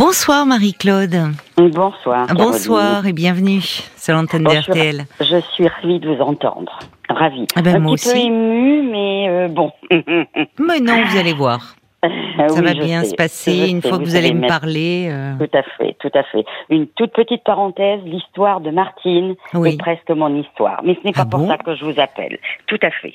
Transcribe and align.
Bonsoir 0.00 0.44
Marie-Claude. 0.44 1.16
Bonsoir. 1.56 2.26
Bonsoir 2.34 3.06
et 3.06 3.14
bienvenue 3.14 3.62
sur 3.62 4.14
l'antenne 4.14 4.44
de 4.44 4.50
RTL. 4.50 5.04
Je 5.20 5.40
suis 5.54 5.66
ravie 5.68 5.98
de 6.00 6.08
vous 6.14 6.20
entendre. 6.20 6.78
Ravie. 7.08 7.46
Ah 7.54 7.62
ben, 7.62 7.76
Un 7.76 7.78
moi 7.78 7.94
petit 7.94 8.08
aussi. 8.08 8.18
peu 8.18 8.26
émue, 8.26 8.82
mais 8.90 9.26
euh, 9.30 9.48
bon. 9.48 9.72
Mais 9.90 10.80
non, 10.80 11.02
vous 11.02 11.16
allez 11.18 11.32
voir. 11.32 11.76
Ça 12.02 12.08
Oui, 12.50 12.62
va 12.62 12.74
bien 12.74 13.04
sais, 13.04 13.10
se 13.10 13.14
passer 13.14 13.70
une 13.70 13.80
sais, 13.80 13.88
fois 13.88 13.98
que 13.98 14.04
vous 14.04 14.16
allez 14.16 14.34
me 14.34 14.46
parler. 14.46 15.08
euh, 15.10 15.32
Tout 15.38 15.56
à 15.56 15.62
fait, 15.62 15.96
tout 15.98 16.10
à 16.14 16.22
fait. 16.24 16.44
Une 16.68 16.86
toute 16.88 17.12
petite 17.12 17.42
parenthèse, 17.42 18.00
l'histoire 18.04 18.60
de 18.60 18.70
Martine 18.70 19.34
Oui. 19.54 19.70
est 19.74 19.78
presque 19.78 20.10
mon 20.10 20.36
histoire. 20.36 20.82
Mais 20.84 20.94
ce 21.00 21.06
n'est 21.06 21.12
pas 21.14 21.22
Ah 21.22 21.26
pour 21.26 21.40
bon? 21.40 21.48
ça 21.48 21.56
que 21.56 21.74
je 21.74 21.84
vous 21.86 21.98
appelle. 21.98 22.38
Tout 22.66 22.78
à 22.82 22.90
fait, 22.90 23.14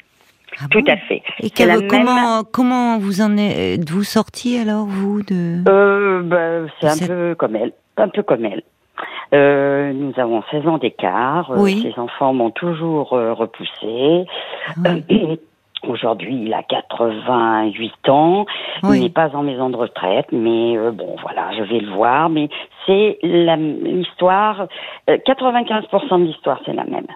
ah 0.59 0.65
tout 0.69 0.81
bon 0.81 0.91
à 0.91 0.97
fait. 0.97 1.21
Et 1.41 1.65
même- 1.65 1.87
comment 1.87 2.43
comment 2.51 2.97
vous 2.99 3.21
en 3.21 3.37
êtes-vous 3.37 4.03
sorti 4.03 4.57
alors 4.57 4.85
vous 4.85 5.21
de 5.23 5.61
Euh, 5.69 6.21
ben, 6.23 6.67
c'est 6.79 6.87
un 7.03 7.07
peu 7.07 7.35
comme 7.35 7.55
elle, 7.55 7.71
un 7.97 8.09
peu 8.09 8.23
comme 8.23 8.45
elle. 8.45 8.63
Euh, 9.33 9.93
nous 9.93 10.13
avons 10.17 10.43
16 10.51 10.67
ans 10.67 10.77
d'écart. 10.77 11.51
Euh, 11.51 11.55
Oui. 11.57 11.81
Ses 11.81 11.99
enfants 11.99 12.33
m'ont 12.33 12.51
toujours 12.51 13.13
euh, 13.13 13.33
repoussé. 13.33 14.25
Ah, 14.85 14.95
Aujourd'hui, 15.87 16.43
il 16.45 16.53
a 16.53 16.61
88 16.61 18.09
ans. 18.09 18.45
Oui. 18.83 18.97
Il 18.97 19.03
n'est 19.03 19.09
pas 19.09 19.29
en 19.35 19.41
maison 19.41 19.71
de 19.71 19.77
retraite, 19.77 20.27
mais 20.31 20.77
euh, 20.77 20.91
bon, 20.91 21.15
voilà, 21.23 21.51
je 21.57 21.63
vais 21.63 21.79
le 21.79 21.91
voir. 21.91 22.29
Mais 22.29 22.49
c'est 22.85 23.17
l'histoire. 23.23 24.67
euh, 25.09 25.17
95% 25.25 26.19
de 26.19 26.25
l'histoire, 26.25 26.59
c'est 26.65 26.73
la 26.73 26.85
même. 26.85 27.07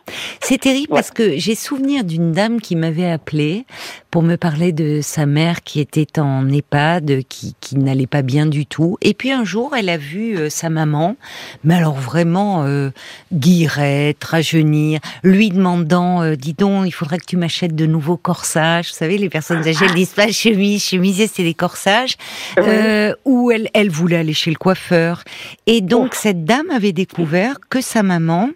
C'est 0.41 0.59
terrible 0.59 0.91
Ouais. 0.93 0.97
parce 0.99 1.11
que 1.11 1.37
j'ai 1.37 1.55
souvenir 1.55 2.03
d'une 2.03 2.31
dame 2.31 2.61
qui 2.61 2.75
m'avait 2.75 3.09
appelé 3.09 3.65
pour 4.11 4.21
me 4.21 4.35
parler 4.37 4.71
de 4.71 4.99
sa 5.01 5.25
mère 5.25 5.61
qui 5.63 5.79
était 5.79 6.19
en 6.19 6.47
EHPAD, 6.49 7.23
qui, 7.27 7.55
qui 7.59 7.77
n'allait 7.77 8.07
pas 8.07 8.21
bien 8.21 8.45
du 8.45 8.65
tout. 8.65 8.97
Et 9.01 9.13
puis 9.13 9.31
un 9.31 9.43
jour, 9.43 9.75
elle 9.77 9.89
a 9.89 9.97
vu 9.97 10.37
euh, 10.37 10.49
sa 10.49 10.69
maman, 10.69 11.15
mais 11.63 11.75
alors 11.75 11.95
vraiment 11.95 12.63
euh, 12.63 12.91
guirette, 13.33 14.23
rajeunir, 14.23 14.99
lui 15.23 15.49
demandant, 15.49 16.21
euh, 16.21 16.35
dis 16.35 16.53
donc, 16.53 16.85
il 16.87 16.91
faudrait 16.91 17.17
que 17.17 17.25
tu 17.25 17.37
m'achètes 17.37 17.75
de 17.75 17.85
nouveaux 17.85 18.17
corsages. 18.17 18.87
Vous 18.89 18.93
savez, 18.95 19.17
les 19.17 19.29
personnes 19.29 19.59
âgées 19.67 19.85
elles 19.85 19.95
disent 19.95 20.13
pas 20.13 20.31
chemise, 20.31 20.83
chemisier, 20.85 21.27
c'est 21.27 21.43
des 21.43 21.53
corsages. 21.53 22.15
Euh, 22.57 23.13
où 23.25 23.51
elle, 23.51 23.69
elle 23.73 23.89
voulait 23.89 24.17
aller 24.17 24.33
chez 24.33 24.49
le 24.51 24.55
coiffeur. 24.57 25.23
Et 25.67 25.81
donc 25.81 26.13
cette 26.13 26.45
dame 26.45 26.69
avait 26.69 26.91
découvert 26.91 27.55
que 27.69 27.81
sa 27.81 28.03
maman 28.03 28.49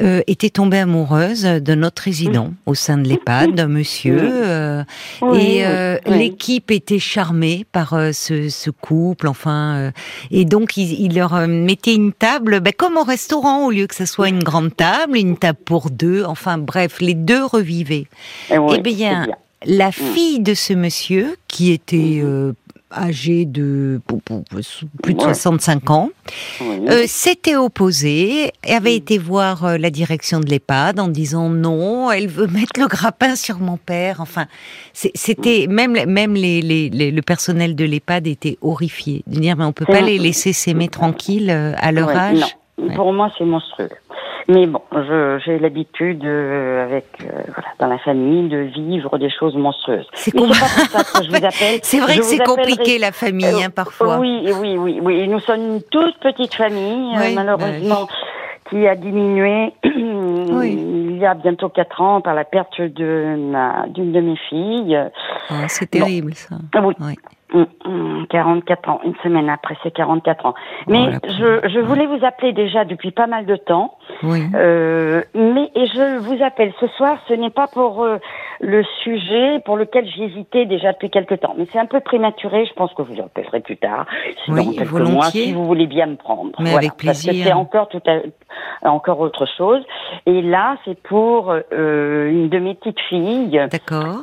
euh, 0.00 0.20
était 0.26 0.50
tombée 0.50 0.78
amoureuse 0.78 1.44
d'un 1.44 1.82
autre 1.82 2.02
résident 2.02 2.52
au 2.66 2.74
sein 2.74 2.98
de 2.98 3.08
l'EHPAD, 3.08 3.54
d'un 3.54 3.68
monsieur. 3.68 4.18
euh, 4.20 4.84
Oui, 5.22 5.38
et 5.56 5.66
euh, 5.66 5.96
oui. 6.06 6.18
l'équipe 6.18 6.70
était 6.70 6.98
charmée 6.98 7.64
par 7.72 7.94
euh, 7.94 8.12
ce, 8.12 8.50
ce 8.50 8.68
couple, 8.70 9.28
enfin. 9.28 9.76
euh, 9.76 9.90
et 10.30 10.44
donc 10.44 10.76
il, 10.76 10.92
il 11.00 11.14
leur 11.14 11.34
euh, 11.34 11.46
mettait 11.46 11.94
une 11.94 12.12
table, 12.12 12.60
ben, 12.60 12.72
comme 12.76 12.96
au 12.98 13.04
restaurant, 13.04 13.64
au 13.66 13.70
lieu 13.70 13.86
que 13.86 13.94
ce 13.94 14.04
soit 14.04 14.28
une 14.28 14.42
grande 14.42 14.76
table, 14.76 15.16
une 15.16 15.38
table 15.38 15.58
pour 15.64 15.90
deux. 15.90 16.24
Enfin 16.24 16.58
bref, 16.58 17.00
les 17.00 17.14
deux 17.14 17.44
revivaient. 17.44 18.06
Eh 18.50 18.58
oui, 18.58 18.74
Eh 18.76 18.82
bien, 18.82 19.24
bien. 19.24 19.34
la 19.64 19.90
fille 19.92 20.40
de 20.40 20.52
ce 20.54 20.74
monsieur, 20.74 21.36
qui 21.48 21.70
était 21.72 22.20
euh, 22.22 22.52
âgé 22.94 23.44
de 23.44 24.00
plus 25.02 25.14
de 25.14 25.18
Ouais. 25.20 25.24
65 25.34 25.90
ans, 25.90 26.10
Oui. 26.60 26.80
euh, 26.88 27.04
s'était 27.06 27.56
opposée 27.56 28.50
et 28.64 28.72
avait 28.72 28.94
été 28.96 29.18
voir 29.18 29.64
euh, 29.64 29.78
la 29.78 29.90
direction 29.90 30.40
de 30.40 30.46
l'EHPAD 30.46 31.00
en 31.00 31.08
disant 31.08 31.48
non, 31.48 32.10
elle 32.10 32.28
veut 32.28 32.46
mettre 32.46 32.78
le 32.80 32.86
grappin 32.86 33.36
sur 33.36 33.58
mon 33.58 33.76
père. 33.76 34.20
Enfin, 34.20 34.46
c'était 34.92 35.66
même 35.68 35.92
même 36.06 36.34
les, 36.34 36.60
les- 36.62 36.90
les- 36.90 37.10
le 37.10 37.22
personnel 37.22 37.74
de 37.74 37.84
l'EHPAD 37.84 38.26
était 38.26 38.58
horrifié 38.62 39.22
de 39.26 39.40
dire 39.40 39.56
mais 39.56 39.64
on 39.64 39.72
peut 39.72 39.86
pas 39.86 40.02
Mm. 40.02 40.06
les 40.06 40.18
laisser 40.18 40.52
s'aimer 40.52 40.88
tranquilles 40.88 41.50
euh, 41.50 41.72
à 41.78 41.92
leur 41.92 42.08
Ouais, 42.08 42.16
âge? 42.16 42.38
Non, 42.78 42.86
Ouais. 42.88 42.94
pour 42.96 43.12
moi 43.12 43.30
c'est 43.38 43.44
monstrueux. 43.44 43.90
Mais 44.48 44.66
bon, 44.66 44.80
j'ai 45.44 45.58
l'habitude 45.58 46.24
euh, 46.24 46.84
avec 46.84 47.06
euh, 47.22 47.26
voilà, 47.46 47.68
dans 47.78 47.86
la 47.86 47.98
famille 47.98 48.48
de 48.48 48.58
vivre 48.58 49.16
des 49.18 49.30
choses 49.30 49.54
monstrueuses. 49.56 50.06
C'est 50.14 50.32
c'est 51.82 51.98
vrai 52.00 52.14
Je 52.14 52.18
que 52.18 52.24
c'est 52.24 52.44
compliqué 52.44 52.98
la 52.98 53.12
famille 53.12 53.46
Euh, 53.46 53.66
hein, 53.66 53.70
parfois. 53.70 54.18
Oui, 54.18 54.50
oui, 54.60 54.76
oui, 54.76 54.98
oui. 55.00 55.28
Nous 55.28 55.40
sommes 55.40 55.60
une 55.74 55.82
toute 55.82 56.18
petite 56.18 56.54
famille, 56.54 57.16
euh, 57.16 57.20
Oui, 57.20 57.34
malheureusement, 57.34 58.08
qui 58.68 58.86
a 58.86 58.96
diminué 58.96 59.72
Oui. 59.84 60.72
il 60.72 61.18
y 61.18 61.26
a 61.26 61.34
bientôt 61.34 61.68
quatre 61.68 62.00
ans 62.00 62.20
par 62.20 62.34
la 62.34 62.44
perte 62.44 62.80
de 62.80 63.36
d'une 63.92 64.12
de 64.12 64.20
mes 64.20 64.36
filles. 64.48 64.98
Ah, 65.50 65.68
c'est 65.68 65.90
terrible 65.90 66.34
ça. 66.34 66.56
Ah 66.74 66.80
oui. 66.82 66.94
Oui. 67.00 67.14
Hum, 67.54 67.66
hum, 67.84 68.26
44 68.30 68.88
ans, 68.88 69.00
une 69.04 69.14
semaine 69.22 69.50
après, 69.50 69.76
c'est 69.82 69.90
44 69.90 70.46
ans. 70.46 70.54
Mais 70.88 71.10
je, 71.28 71.68
je 71.68 71.80
voulais 71.80 72.06
vous 72.06 72.24
appeler 72.24 72.52
déjà 72.52 72.84
depuis 72.84 73.10
pas 73.10 73.26
mal 73.26 73.44
de 73.44 73.56
temps. 73.56 73.98
Oui. 74.22 74.40
Euh, 74.54 75.22
mais 75.34 75.70
et 75.74 75.86
je 75.86 76.18
vous 76.18 76.42
appelle 76.42 76.72
ce 76.80 76.86
soir, 76.88 77.18
ce 77.28 77.34
n'est 77.34 77.50
pas 77.50 77.66
pour 77.66 78.04
euh, 78.04 78.18
le 78.62 78.84
sujet 79.02 79.58
pour 79.64 79.76
lequel 79.76 80.08
j'hésitais 80.08 80.64
déjà 80.66 80.92
depuis 80.92 81.10
quelque 81.10 81.34
temps. 81.34 81.54
Mais 81.58 81.66
c'est 81.72 81.80
un 81.80 81.86
peu 81.86 81.98
prématuré, 82.00 82.64
je 82.64 82.72
pense 82.74 82.94
que 82.94 83.02
vous 83.02 83.20
appellerez 83.20 83.60
plus 83.60 83.76
tard. 83.76 84.06
Oui, 84.48 84.64
dans 84.64 84.70
quelques 84.72 84.86
volontiers. 84.88 85.14
mois, 85.14 85.24
si 85.26 85.52
vous 85.52 85.66
voulez 85.66 85.86
bien 85.88 86.06
me 86.06 86.14
prendre. 86.16 86.52
Mais 86.60 86.70
Voilà, 86.70 86.86
avec 86.88 86.90
Parce 87.04 87.20
que 87.22 87.28
plaisir. 87.30 87.44
c'est 87.46 87.52
encore 87.52 87.88
tout 87.88 88.00
à- 88.06 88.88
encore 88.88 89.20
autre 89.20 89.46
chose. 89.56 89.82
Et 90.26 90.42
là, 90.42 90.76
c'est 90.84 91.00
pour 91.02 91.52
euh, 91.72 92.30
une 92.30 92.48
de 92.48 92.58
mes 92.58 92.74
petites 92.74 93.00
filles 93.08 93.60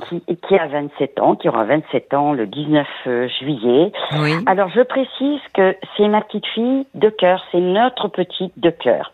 qui, 0.10 0.24
qui 0.36 0.56
a 0.58 0.68
27 0.68 1.20
ans, 1.20 1.36
qui 1.36 1.50
aura 1.50 1.66
27 1.66 2.14
ans 2.14 2.32
le 2.34 2.46
19 2.48 2.88
euh, 3.08 3.28
juillet. 3.40 3.92
Oui. 4.22 4.32
Alors 4.46 4.70
je 4.70 4.82
précise 4.82 5.42
que 5.54 5.76
c'est 5.98 6.08
ma 6.08 6.22
petite 6.22 6.46
fille 6.48 6.86
de 6.96 7.10
cœur, 7.10 7.44
c'est 7.52 7.60
notre 7.60 8.08
petite 8.08 8.54
de 8.58 8.70
cœur. 8.70 9.12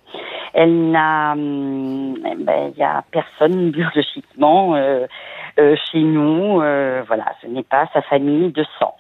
Elle 0.53 0.91
n'a, 0.91 1.33
hum, 1.33 2.17
ben, 2.39 2.71
il 2.73 2.79
y 2.79 2.83
a 2.83 3.03
personne 3.11 3.71
biologiquement 3.71 4.75
euh, 4.75 5.05
euh, 5.59 5.75
chez 5.91 5.99
nous. 5.99 6.61
euh, 6.61 7.03
voilà, 7.07 7.25
ce 7.41 7.47
n'est 7.47 7.63
pas 7.63 7.87
sa 7.93 8.01
famille 8.03 8.51
de 8.51 8.65
sang. 8.79 8.95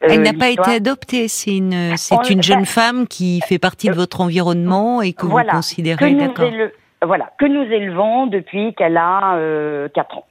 Elle 0.00 0.22
n'a 0.22 0.34
pas 0.34 0.50
été 0.50 0.70
adoptée. 0.70 1.26
C'est 1.26 1.56
une, 1.56 1.96
c'est 1.96 2.30
une 2.30 2.42
jeune 2.42 2.60
ben, 2.60 2.66
femme 2.66 3.06
qui 3.08 3.40
fait 3.40 3.58
partie 3.58 3.88
de 3.88 3.94
votre 3.94 4.20
environnement 4.20 5.00
et 5.00 5.14
que 5.14 5.26
voilà, 5.26 5.52
vous 5.52 5.58
considérez, 5.58 6.14
d'accord. 6.14 6.50
voilà, 7.02 7.30
que 7.38 7.46
nous 7.46 7.62
élevons 7.62 8.26
depuis 8.26 8.74
qu'elle 8.74 8.98
a 8.98 9.38
4 9.94 10.18
ans. 10.18 10.26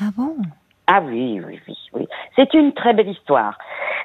Ah 0.00 0.10
bon? 0.16 0.34
Ah 0.88 1.00
oui, 1.04 1.40
oui, 1.46 1.60
oui, 1.68 1.74
oui. 1.92 2.08
C'est 2.34 2.54
une 2.54 2.72
très 2.72 2.94
belle 2.94 3.08
histoire. 3.10 3.58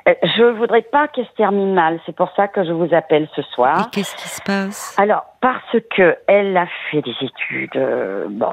Euh, 0.07 0.13
je 0.35 0.43
voudrais 0.43 0.81
pas 0.81 1.07
qu'elle 1.07 1.25
se 1.25 1.31
termine 1.33 1.73
mal. 1.73 1.99
C'est 2.05 2.15
pour 2.15 2.29
ça 2.35 2.47
que 2.49 2.63
je 2.65 2.71
vous 2.71 2.93
appelle 2.93 3.27
ce 3.35 3.41
soir. 3.41 3.87
Et 3.87 3.95
qu'est-ce 3.95 4.15
qui 4.15 4.27
se 4.27 4.41
passe? 4.41 4.95
Alors, 4.99 5.23
parce 5.39 5.77
que 5.95 6.17
elle 6.27 6.55
a 6.57 6.67
fait 6.91 7.01
des 7.01 7.15
études 7.21 7.75
euh, 7.77 8.25
bon, 8.29 8.49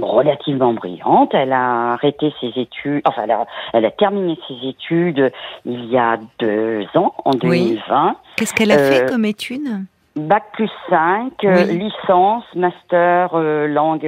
relativement 0.00 0.72
brillantes. 0.72 1.32
Elle 1.34 1.52
a 1.52 1.92
arrêté 1.92 2.32
ses 2.40 2.52
études, 2.56 3.02
enfin, 3.06 3.22
elle 3.24 3.30
a, 3.30 3.46
elle 3.72 3.84
a 3.84 3.90
terminé 3.92 4.38
ses 4.48 4.68
études 4.68 5.30
il 5.64 5.84
y 5.86 5.96
a 5.98 6.16
deux 6.40 6.84
ans, 6.96 7.14
en 7.24 7.30
Oui. 7.44 7.78
2020. 7.88 8.16
Qu'est-ce 8.36 8.54
qu'elle 8.54 8.72
a 8.72 8.76
Euh, 8.78 8.90
fait 8.92 9.08
comme 9.08 9.24
étude? 9.24 9.68
Bac 10.16 10.44
plus 10.52 10.70
5, 10.90 11.32
euh, 11.44 11.62
licence, 11.64 12.42
master, 12.56 13.36
langue 13.68 14.04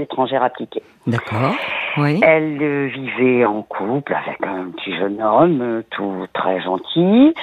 étrangère 0.00 0.42
appliquée. 0.42 0.82
D'accord. 1.08 1.54
Oui. 1.96 2.20
Elle 2.22 2.62
euh, 2.62 2.86
vivait 2.86 3.44
en 3.44 3.62
couple 3.62 4.14
avec 4.14 4.38
un 4.46 4.70
petit 4.70 4.94
jeune 4.96 5.20
homme, 5.22 5.60
euh, 5.62 5.82
tout 5.90 6.26
très 6.34 6.60
gentil. 6.60 7.34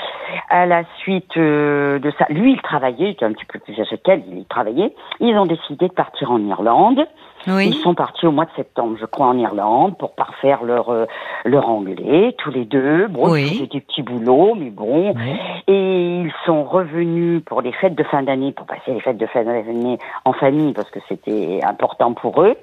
À 0.50 0.66
la 0.66 0.84
suite 1.00 1.36
euh, 1.36 2.00
de 2.00 2.12
ça, 2.18 2.26
lui, 2.30 2.54
il 2.54 2.62
travaillait, 2.62 3.08
il 3.08 3.12
était 3.12 3.26
un 3.26 3.34
petit 3.34 3.46
peu 3.46 3.60
plus 3.60 3.78
âgé 3.82 3.98
qu'elle, 3.98 4.24
il 4.32 4.46
travaillait. 4.46 4.94
Ils 5.20 5.36
ont 5.38 5.46
décidé 5.48 5.88
de 5.88 5.94
partir 5.94 6.32
en 6.32 6.40
Irlande. 6.40 7.06
Ils 7.48 7.54
Oui. 7.54 7.74
sont 7.84 7.94
partis 7.96 8.26
au 8.26 8.32
mois 8.32 8.46
de 8.46 8.52
septembre, 8.56 8.98
je 9.00 9.06
crois, 9.06 9.28
en 9.28 9.38
Irlande 9.38 9.98
pour 9.98 10.16
parfaire 10.16 10.64
leur 10.64 10.90
euh, 10.90 11.06
leur 11.44 11.68
anglais, 11.70 12.34
tous 12.38 12.50
les 12.52 12.66
deux. 12.66 13.08
Bon, 13.08 13.30
Oui. 13.32 13.60
ils 13.62 13.68
des 13.68 13.82
petits 13.82 14.04
boulots, 14.04 14.56
mais 14.58 14.70
bon. 14.70 15.14
Oui. 15.16 15.40
Et 15.68 16.22
ils 16.22 16.34
sont 16.46 16.64
revenus 16.64 17.44
pour 17.46 17.62
les 17.62 17.72
fêtes 17.74 17.96
de 17.96 18.04
fin 18.04 18.24
d'année, 18.24 18.52
pour 18.52 18.66
passer 18.68 18.94
les 18.94 19.02
fêtes 19.02 19.18
de 19.18 19.26
fin 19.28 19.44
d'année 19.44 19.98
en 20.24 20.34
famille, 20.34 20.74
parce 20.74 20.90
que 20.92 21.00
c'était 21.10 21.60
important 21.64 22.14
pour 22.14 22.42
eux. 22.44 22.56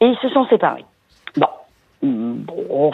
Et 0.00 0.06
ils 0.06 0.16
se 0.18 0.28
sont 0.30 0.46
séparés. 0.46 0.84
Bon. 1.36 1.46
Bon, 2.02 2.90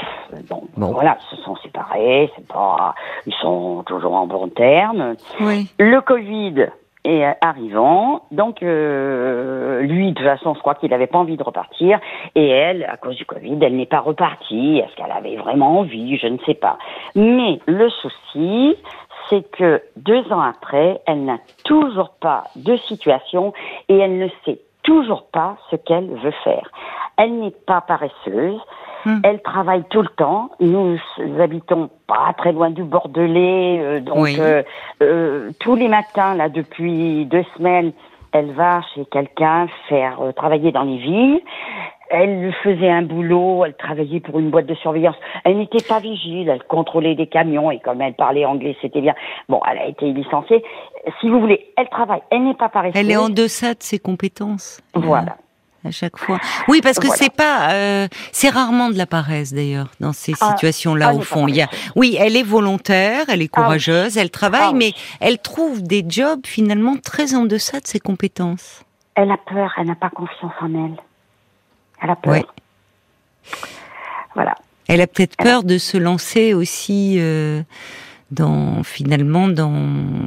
bon, 0.49 0.63
Bon. 0.77 0.93
voilà, 0.93 1.19
ils 1.33 1.37
se 1.37 1.43
sont 1.43 1.57
séparés, 1.57 2.31
c'est 2.37 2.47
pas, 2.47 2.95
ils 3.27 3.35
sont 3.35 3.83
toujours 3.85 4.15
en 4.15 4.27
bons 4.29 4.49
termes. 4.49 5.15
Oui. 5.41 5.69
Le 5.81 6.01
Covid 6.01 6.67
est 7.05 7.25
arrivant, 7.41 8.23
donc 8.31 8.63
euh, 8.63 9.81
lui, 9.81 10.11
de 10.13 10.15
toute 10.15 10.25
façon, 10.27 10.55
je 10.55 10.61
crois 10.61 10.75
qu'il 10.77 10.91
n'avait 10.91 11.09
pas 11.09 11.19
envie 11.19 11.37
de 11.37 11.43
repartir, 11.43 11.99
et 12.37 12.49
elle, 12.49 12.85
à 12.85 12.97
cause 12.99 13.17
du 13.17 13.25
Covid, 13.25 13.59
elle 13.63 13.75
n'est 13.77 13.87
pas 13.87 14.01
repartie. 14.01 14.79
Est-ce 14.79 14.95
qu'elle 14.95 15.11
avait 15.11 15.37
vraiment 15.37 15.81
envie? 15.81 16.17
Je 16.19 16.29
ne 16.29 16.39
sais 16.47 16.55
pas. 16.55 16.79
Mais 17.17 17.59
le 17.67 17.89
souci, 17.91 18.77
c'est 19.29 19.43
que 19.51 19.83
deux 19.97 20.31
ans 20.33 20.41
après, 20.43 21.01
elle 21.07 21.25
n'a 21.25 21.39
toujours 21.65 22.11
pas 22.21 22.45
de 22.55 22.77
situation 22.77 23.55
et 23.89 23.97
elle 23.99 24.19
ne 24.19 24.29
sait 24.45 24.61
toujours 24.91 25.27
pas 25.33 25.57
ce 25.71 25.77
qu'elle 25.77 26.11
veut 26.17 26.35
faire. 26.43 26.69
Elle 27.17 27.39
n'est 27.39 27.55
pas 27.65 27.81
paresseuse. 27.81 28.61
Hmm. 29.05 29.21
Elle 29.23 29.41
travaille 29.41 29.85
tout 29.89 30.03
le 30.03 30.09
temps. 30.09 30.51
Nous 30.59 30.99
habitons 31.39 31.89
pas 32.09 32.35
très 32.37 32.51
loin 32.51 32.71
du 32.71 32.83
Bordelais, 32.83 33.79
euh, 33.81 34.01
donc 34.01 34.27
euh, 34.39 34.65
euh, 35.01 35.53
tous 35.61 35.77
les 35.77 35.87
matins, 35.87 36.35
là, 36.35 36.49
depuis 36.49 37.25
deux 37.27 37.45
semaines, 37.57 37.93
elle 38.33 38.51
va 38.51 38.81
chez 38.93 39.05
quelqu'un 39.05 39.69
faire 39.89 40.19
travailler 40.35 40.73
dans 40.73 40.83
les 40.83 40.99
villes. 40.99 41.41
Elle 42.11 42.53
faisait 42.65 42.91
un 42.91 43.03
boulot, 43.03 43.65
elle 43.65 43.75
travaillait 43.75 44.21
pour 44.21 44.39
une 44.41 44.51
boîte 44.51 44.67
de 44.67 44.75
surveillance. 44.75 45.15
Elle 45.45 45.59
n'était 45.59 45.83
pas 45.83 46.01
vigile, 46.01 46.49
elle 46.49 46.63
contrôlait 46.65 47.15
des 47.15 47.29
camions 47.29 47.71
et 47.71 47.79
comme 47.79 48.03
elle 48.03 48.15
parlait 48.15 48.45
anglais, 48.45 48.77
c'était 48.83 49.01
bien. 49.01 49.15
Bon, 49.49 49.61
elle 49.71 49.79
a 49.79 49.87
été 49.87 50.13
licenciée. 50.13 50.65
Si 51.21 51.31
vous 51.31 51.41
voulez, 51.41 51.73
elle 51.77 51.89
travaille, 51.89 52.23
elle 52.31 52.45
n'est 52.45 52.55
pas 52.55 52.69
paresseuse. 52.69 53.01
Elle 53.01 53.11
est 53.11 53.17
en 53.17 53.29
deçà 53.29 53.75
de 53.75 53.83
ses 53.83 53.99
compétences. 53.99 54.81
Voilà 54.95 55.37
à 55.85 55.91
chaque 55.91 56.19
fois. 56.19 56.39
Oui, 56.69 56.81
parce 56.83 56.99
que 56.99 57.09
c'est 57.09 57.35
pas, 57.35 57.73
euh, 57.73 58.09
c'est 58.33 58.51
rarement 58.51 58.91
de 58.91 58.99
la 58.99 59.07
paresse 59.07 59.53
d'ailleurs 59.53 59.89
dans 60.01 60.13
ces 60.13 60.35
ah, 60.41 60.51
situations-là 60.51 61.15
au 61.15 61.21
fond. 61.21 61.49
Il 61.49 61.57
y 61.57 61.63
a, 61.63 61.69
oui, 61.97 62.17
elle 62.19 62.37
est 62.37 62.43
volontaire, 62.43 63.27
elle 63.29 63.43
est 63.43 63.51
ah 63.55 63.63
courageuse, 63.63 64.17
elle 64.17 64.31
travaille, 64.31 64.71
ah 64.71 64.75
mais 64.75 64.93
elle 65.21 65.39
trouve 65.39 65.83
des 65.83 66.05
jobs 66.07 66.45
finalement 66.45 66.97
très 66.97 67.35
en 67.35 67.47
deçà 67.47 67.81
de 67.81 67.87
ses 67.87 68.01
compétences. 68.01 68.85
Elle 69.15 69.31
a 69.31 69.39
peur, 69.39 69.73
elle 69.79 69.87
n'a 69.87 69.95
pas 69.95 70.11
confiance 70.11 70.53
en 70.61 70.75
elle. 70.75 70.97
Elle 72.03 72.11
a 72.11 72.17
peur. 72.17 72.55
Voilà. 74.35 74.55
Elle 74.89 75.01
a 75.01 75.07
peut-être 75.07 75.37
peur 75.37 75.63
de 75.65 75.79
se 75.79 75.97
lancer 75.97 76.55
aussi. 76.55 77.17
Euh, 77.19 77.63
dans 78.31 78.85
finalement 78.85 79.49
dans 79.49 79.73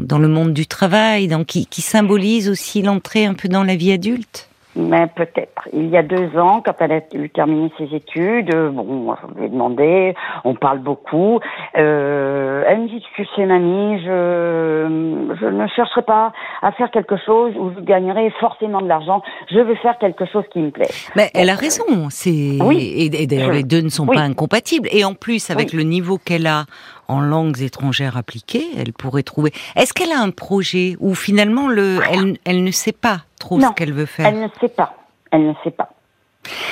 dans 0.01 0.19
le 0.19 0.27
monde 0.27 0.53
du 0.53 0.67
travail, 0.67 1.27
dans 1.27 1.43
qui, 1.43 1.65
qui 1.65 1.81
symbolise 1.81 2.49
aussi 2.49 2.81
l'entrée 2.81 3.25
un 3.25 3.33
peu 3.33 3.47
dans 3.47 3.63
la 3.63 3.75
vie 3.75 3.91
adulte. 3.91 4.49
Mais 4.75 5.07
peut-être. 5.07 5.69
Il 5.71 5.89
y 5.89 5.97
a 5.97 6.03
deux 6.03 6.35
ans, 6.37 6.61
quand 6.65 6.73
elle 6.79 6.91
a 6.91 7.01
eu 7.13 7.29
terminé 7.29 7.71
ses 7.77 7.95
études, 7.95 8.53
euh, 8.55 8.69
bon, 8.69 9.15
je 9.15 9.39
lui 9.39 9.45
ai 9.45 9.49
demandé, 9.49 10.15
on 10.43 10.55
parle 10.55 10.79
beaucoup. 10.79 11.39
Euh, 11.77 12.63
elle 12.67 12.81
me 12.81 12.87
dit, 12.87 13.03
tu 13.15 13.25
sais, 13.35 13.45
mamie, 13.45 14.01
je, 14.03 15.35
je 15.39 15.45
ne 15.45 15.67
chercherai 15.67 16.01
pas 16.01 16.33
à 16.61 16.71
faire 16.71 16.89
quelque 16.89 17.17
chose 17.23 17.53
où 17.57 17.71
je 17.75 17.81
gagnerai 17.81 18.31
forcément 18.39 18.81
de 18.81 18.87
l'argent. 18.87 19.21
Je 19.51 19.59
veux 19.59 19.75
faire 19.75 19.97
quelque 19.99 20.25
chose 20.25 20.43
qui 20.51 20.59
me 20.59 20.71
plaît. 20.71 20.89
Mais 21.15 21.29
elle 21.35 21.49
a 21.49 21.55
raison. 21.55 22.09
C'est 22.09 22.57
oui. 22.61 23.09
Et, 23.13 23.27
d'ailleurs, 23.27 23.51
les 23.51 23.63
deux 23.63 23.81
ne 23.81 23.89
sont 23.89 24.07
pas 24.07 24.21
incompatibles. 24.21 24.89
Et 24.91 25.05
en 25.05 25.13
plus, 25.13 25.51
avec 25.51 25.73
le 25.73 25.83
niveau 25.83 26.17
qu'elle 26.17 26.47
a 26.47 26.65
en 27.13 27.21
langues 27.21 27.61
étrangères 27.61 28.17
appliquées, 28.17 28.67
elle 28.77 28.93
pourrait 28.93 29.23
trouver. 29.23 29.51
Est-ce 29.75 29.93
qu'elle 29.93 30.11
a 30.11 30.19
un 30.19 30.31
projet 30.31 30.95
où 30.99 31.13
finalement 31.15 31.67
le, 31.67 31.99
elle, 32.11 32.37
elle 32.45 32.63
ne 32.63 32.71
sait 32.71 32.91
pas 32.91 33.19
trop 33.39 33.59
ce 33.59 33.71
qu'elle 33.73 33.93
veut 33.93 34.05
faire? 34.05 34.27
Elle 34.27 34.39
ne 34.39 34.47
sait 34.59 34.69
pas. 34.69 34.95
Elle 35.31 35.47
ne 35.47 35.53
sait 35.63 35.71
pas. 35.71 35.89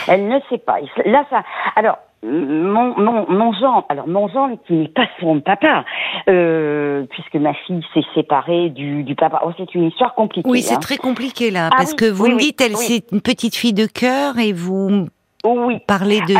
Elle 0.07 0.27
ne 0.27 0.39
sait 0.49 0.57
pas. 0.57 0.77
Là, 1.05 1.25
ça. 1.29 1.43
Alors, 1.75 1.97
mon, 2.23 2.95
mon, 2.99 3.29
mon 3.29 3.53
genre, 3.53 3.85
alors 3.89 4.07
mon 4.07 4.27
genre 4.27 4.49
qui 4.67 4.73
n'est 4.73 4.87
pas 4.89 5.07
son 5.19 5.39
papa, 5.39 5.85
euh, 6.29 7.05
puisque 7.09 7.35
ma 7.35 7.53
fille 7.53 7.83
s'est 7.93 8.05
séparée 8.13 8.69
du, 8.69 9.03
du 9.03 9.15
papa. 9.15 9.41
Oh, 9.43 9.51
c'est 9.57 9.73
une 9.73 9.85
histoire 9.85 10.13
compliquée. 10.13 10.47
Oui, 10.47 10.61
c'est 10.61 10.75
hein. 10.75 10.79
très 10.79 10.97
compliqué 10.97 11.49
là, 11.49 11.69
ah 11.71 11.75
parce 11.75 11.93
que 11.95 12.05
vous 12.05 12.27
me 12.27 12.37
dites, 12.37 12.61
elle 12.61 12.75
c'est 12.75 13.11
une 13.11 13.21
petite 13.21 13.55
fille 13.55 13.73
de 13.73 13.87
cœur 13.87 14.37
et 14.37 14.53
vous 14.53 15.07
oui. 15.43 15.79
Parler 15.87 16.21
de. 16.21 16.35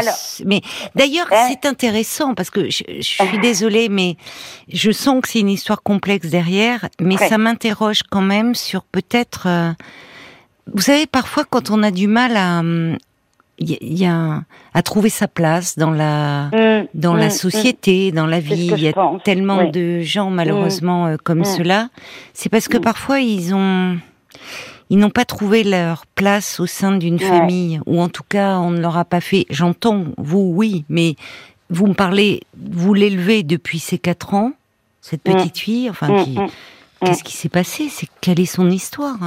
mais 0.46 0.62
d'ailleurs, 0.96 1.28
hein? 1.32 1.48
c'est 1.50 1.68
intéressant 1.68 2.34
parce 2.34 2.50
que 2.50 2.70
je, 2.70 2.84
suis 3.02 3.24
hein. 3.24 3.40
désolée, 3.42 3.90
mais 3.90 4.16
je 4.72 4.92
sens 4.92 5.22
que 5.22 5.30
c'est 5.30 5.40
une 5.40 5.50
histoire 5.50 5.82
complexe 5.82 6.28
derrière, 6.30 6.88
mais 7.00 7.18
ça 7.18 7.38
m'interroge 7.38 8.02
quand 8.10 8.22
même 8.22 8.56
sur 8.56 8.84
peut-être. 8.84 9.48
Euh, 9.48 9.72
vous 10.74 10.82
savez, 10.82 11.08
parfois, 11.08 11.44
quand 11.50 11.72
on 11.72 11.84
a 11.84 11.92
du 11.92 12.08
mal 12.08 12.38
à, 12.38 12.62
il 13.62 14.00
y, 14.00 14.06
a 14.06 14.42
à 14.74 14.82
trouver 14.82 15.10
sa 15.10 15.28
place 15.28 15.78
dans 15.78 15.92
la 15.92 16.50
mmh, 16.52 16.88
dans 16.94 17.14
la 17.14 17.28
mmh, 17.28 17.32
société, 17.32 18.12
mmh. 18.12 18.16
dans 18.16 18.26
la 18.26 18.40
vie. 18.40 18.72
Il 18.76 18.82
y 18.82 18.88
a 18.88 18.94
tellement 19.24 19.70
de 19.70 20.02
gens 20.02 20.30
malheureusement 20.30 21.08
euh, 21.08 21.18
comme 21.24 21.44
cela. 21.44 21.90
C'est 22.34 22.50
parce 22.50 22.68
que 22.68 22.78
parfois 22.78 23.20
ils 23.20 23.54
ont 23.54 23.98
ils 24.92 24.98
n'ont 24.98 25.10
pas 25.10 25.24
trouvé 25.24 25.64
leur 25.64 26.06
place 26.06 26.60
au 26.60 26.66
sein 26.66 26.98
d'une 26.98 27.18
famille, 27.18 27.80
ou 27.86 28.02
en 28.02 28.10
tout 28.10 28.26
cas, 28.28 28.58
on 28.58 28.72
ne 28.72 28.82
leur 28.82 28.98
a 28.98 29.06
pas 29.06 29.22
fait. 29.22 29.46
J'entends, 29.50 30.04
vous, 30.18 30.52
oui, 30.54 30.84
mais 30.90 31.16
vous 31.70 31.88
me 31.88 31.94
parlez, 31.94 32.42
vous 32.58 32.94
l'élevez 32.94 33.44
depuis 33.44 33.80
ces 33.80 33.98
quatre 33.98 34.34
ans, 34.34 34.52
cette 35.02 35.26
mm. 35.26 35.32
petite 35.32 35.58
fille, 35.58 35.90
enfin, 35.90 36.10
mm, 36.10 36.24
qui, 36.26 36.38
mm, 36.38 36.48
qu'est-ce 37.06 37.24
qui 37.24 37.38
s'est 37.38 37.48
passé? 37.48 37.88
C'est 37.90 38.10
quelle 38.20 38.42
est 38.42 38.46
son 38.46 38.70
histoire 38.70 39.18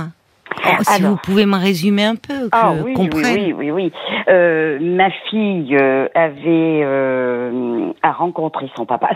Oh, 0.66 0.82
si 0.82 1.02
vous 1.02 1.16
pouvez 1.16 1.46
me 1.46 1.56
résumer 1.56 2.04
un 2.04 2.16
peu, 2.16 2.48
que 2.48 2.50
ah, 2.52 2.72
oui, 2.84 2.94
comprenne. 2.94 3.52
Oui, 3.52 3.52
oui, 3.52 3.70
oui. 3.70 3.92
Euh, 4.28 4.78
ma 4.80 5.10
fille 5.28 5.76
euh, 5.76 6.08
avait 6.14 6.80
euh, 6.82 7.90
a 8.02 8.12
rencontré 8.12 8.70
son 8.76 8.86
papa. 8.86 9.10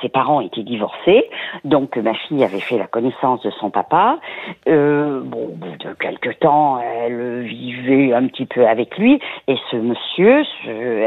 Ses 0.00 0.08
parents 0.08 0.40
étaient 0.40 0.62
divorcés, 0.62 1.24
donc 1.64 1.96
ma 1.96 2.14
fille 2.14 2.42
avait 2.44 2.60
fait 2.60 2.78
la 2.78 2.86
connaissance 2.86 3.42
de 3.42 3.50
son 3.60 3.70
papa. 3.70 4.18
Euh, 4.68 5.20
bon, 5.22 5.46
au 5.46 5.56
bout 5.56 5.76
de 5.78 5.94
quelques 6.00 6.38
temps, 6.40 6.80
elle 6.80 7.42
vivait 7.42 8.12
un 8.14 8.26
petit 8.26 8.46
peu 8.46 8.66
avec 8.66 8.96
lui, 8.98 9.20
et 9.48 9.56
ce 9.70 9.76
monsieur 9.76 10.44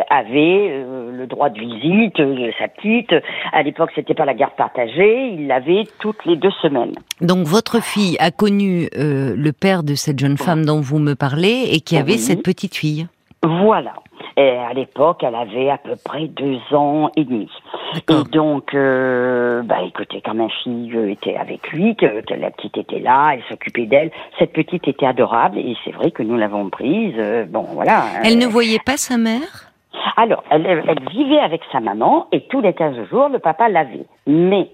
avait 0.10 0.68
euh, 0.70 1.12
le 1.18 1.28
droit 1.28 1.50
de 1.50 1.60
visite 1.60 2.18
de 2.18 2.52
sa 2.60 2.68
petite. 2.68 3.14
À 3.54 3.64
l'époque, 3.64 3.92
c'était 3.96 4.14
pas 4.14 4.26
la 4.26 4.34
garde 4.34 4.54
partagée. 4.54 5.30
Il 5.34 5.48
l'avait 5.48 5.86
toutes 6.00 6.24
les 6.26 6.36
deux 6.36 6.52
semaines. 6.62 6.94
Donc 7.22 7.46
votre 7.48 7.82
fille 7.82 8.18
a 8.20 8.32
connu 8.32 8.88
le 8.94 9.52
père 9.62 9.84
de 9.84 9.96
cette 9.96 10.20
jeune 10.20 10.38
femme 10.38 10.66
dont 10.66 10.82
vous 10.82 11.00
me 11.00 11.14
parlez 11.14 11.70
et 11.72 11.80
qui 11.80 11.96
avait 11.96 12.18
cette 12.18 12.44
petite 12.44 12.76
fille. 12.76 13.08
Voilà. 13.44 13.94
Et 14.38 14.58
à 14.58 14.74
l'époque, 14.74 15.24
elle 15.24 15.36
avait 15.36 15.70
à 15.70 15.78
peu 15.78 15.96
près 16.04 16.28
deux 16.28 16.60
ans 16.74 17.12
et 17.16 17.26
demi. 17.26 17.50
Et 17.96 18.32
donc, 18.32 18.74
euh, 18.74 19.62
bah 19.64 19.82
écoutez, 19.86 20.22
quand 20.24 20.34
ma 20.34 20.48
fille 20.64 20.98
était 21.10 21.36
avec 21.36 21.72
lui, 21.72 21.96
que, 21.96 22.06
la 22.34 22.50
petite 22.52 22.78
était 22.78 23.00
là, 23.00 23.32
elle 23.34 23.44
s'occupait 23.50 23.86
d'elle, 23.86 24.12
cette 24.40 24.54
petite 24.54 24.88
était 24.88 25.06
adorable 25.06 25.58
et 25.58 25.76
c'est 25.84 25.92
vrai 25.92 26.12
que 26.12 26.24
nous 26.24 26.38
l'avons 26.38 26.70
prise. 26.70 27.14
Euh, 27.18 27.46
bon, 27.46 27.64
voilà. 27.74 28.06
Elle 28.24 28.38
ne 28.38 28.48
voyait 28.48 28.80
pas 28.84 28.98
sa 28.98 29.18
mère? 29.18 29.72
Alors, 30.18 30.44
elle, 30.50 30.66
elle, 30.66 31.10
vivait 31.10 31.40
avec 31.40 31.62
sa 31.72 31.80
maman 31.80 32.28
et 32.32 32.42
tous 32.48 32.62
les 32.62 32.74
15 32.74 33.10
jours, 33.10 33.30
le 33.30 33.40
papa 33.40 33.70
l'avait. 33.70 34.06
Mais 34.26 34.70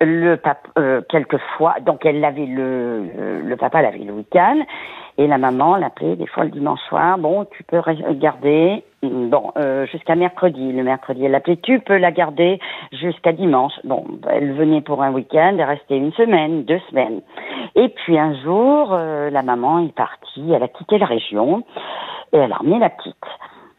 le 0.00 0.36
papa, 0.36 0.68
euh, 0.78 1.00
quelquefois, 1.08 1.76
donc 1.80 2.04
elle 2.04 2.20
l'avait 2.20 2.46
le, 2.46 3.42
le, 3.44 3.56
papa 3.56 3.82
l'avait 3.82 3.98
le 3.98 4.12
week-end 4.12 4.58
et 5.18 5.26
la 5.26 5.38
maman 5.38 5.76
l'appelait 5.76 6.16
des 6.16 6.26
fois 6.26 6.44
le 6.44 6.50
dimanche 6.50 6.80
soir. 6.88 7.18
Bon, 7.18 7.46
tu 7.46 7.62
peux 7.64 7.80
garder, 8.12 8.84
bon, 9.02 9.52
euh, 9.56 9.86
jusqu'à 9.86 10.14
mercredi. 10.14 10.72
Le 10.72 10.82
mercredi, 10.82 11.24
elle 11.24 11.32
l'appelait, 11.32 11.56
tu 11.56 11.80
peux 11.80 11.96
la 11.96 12.12
garder 12.12 12.60
jusqu'à 12.92 13.32
dimanche. 13.32 13.72
Bon, 13.84 14.04
elle 14.28 14.52
venait 14.52 14.82
pour 14.82 15.02
un 15.02 15.12
week-end, 15.12 15.56
elle 15.58 15.62
restait 15.62 15.96
une 15.96 16.12
semaine, 16.12 16.64
deux 16.64 16.80
semaines. 16.90 17.22
Et 17.74 17.88
puis 17.88 18.18
un 18.18 18.34
jour, 18.42 18.90
euh, 18.92 19.30
la 19.30 19.42
maman 19.42 19.80
est 19.80 19.94
partie, 19.94 20.52
elle 20.52 20.62
a 20.62 20.68
quitté 20.68 20.98
la 20.98 21.06
région 21.06 21.62
et 22.32 22.38
elle 22.38 22.52
a 22.52 22.60
emmené 22.60 22.78
la 22.78 22.90
petite. 22.90 23.16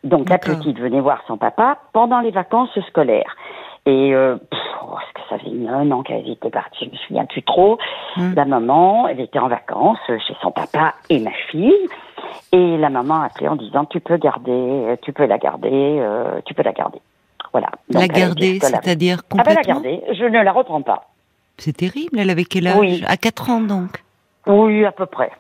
Donc 0.04 0.30
la 0.30 0.38
petite 0.38 0.80
venait 0.80 1.02
voir 1.02 1.22
son 1.28 1.38
papa 1.38 1.80
pendant 1.92 2.20
les 2.20 2.32
vacances 2.32 2.78
scolaires. 2.88 3.36
Et 3.88 4.14
euh, 4.14 4.36
oh, 4.84 4.98
que 5.16 5.22
ça 5.30 5.40
fait 5.40 5.50
un 5.70 5.90
an 5.92 6.04
qu'elle 6.04 6.30
était 6.30 6.50
partie, 6.50 6.86
je 6.86 6.92
me 6.92 6.98
souviens 7.08 7.26
plus 7.26 7.42
trop. 7.42 7.78
Hmm. 8.18 8.34
La 8.36 8.44
maman, 8.44 9.08
elle 9.08 9.22
était 9.22 9.40
en 9.40 9.48
vacances 9.48 9.98
chez 10.08 10.36
son 10.42 10.52
papa 10.52 10.94
et 11.10 11.20
ma 11.20 11.32
fille. 11.50 11.74
Et 12.52 12.78
la 12.78 12.90
maman 12.90 13.22
a 13.22 13.28
appelé 13.28 13.48
en 13.48 13.56
disant 13.56 13.86
tu 13.86 14.02
peux 14.02 14.18
garder, 14.18 14.98
tu 15.04 15.14
peux 15.14 15.26
la 15.26 15.38
garder, 15.38 15.70
euh, 15.72 16.42
tu 16.46 16.54
peux 16.54 16.64
la 16.64 16.74
garder. 16.74 17.00
Voilà. 17.54 17.70
la 17.90 18.08
garder, 18.10 18.60
c'est-à-dire 18.60 19.24
complètement. 19.24 19.62
Ah 19.62 19.74
ben 19.74 19.82
la 19.82 19.82
garder, 19.82 20.04
je 20.14 20.26
ne 20.26 20.44
la 20.44 20.52
reprends 20.52 20.82
pas. 20.82 21.08
C'est 21.58 21.78
terrible. 21.78 22.20
Elle 22.20 22.30
avait 22.30 22.44
quel 22.44 22.68
âge? 22.68 22.78
Oui. 22.78 23.04
À 23.08 23.16
4 23.16 23.50
ans 23.50 23.62
donc. 23.62 24.04
Oui, 24.48 24.84
à 24.84 24.92
peu 24.92 25.06
près, 25.06 25.32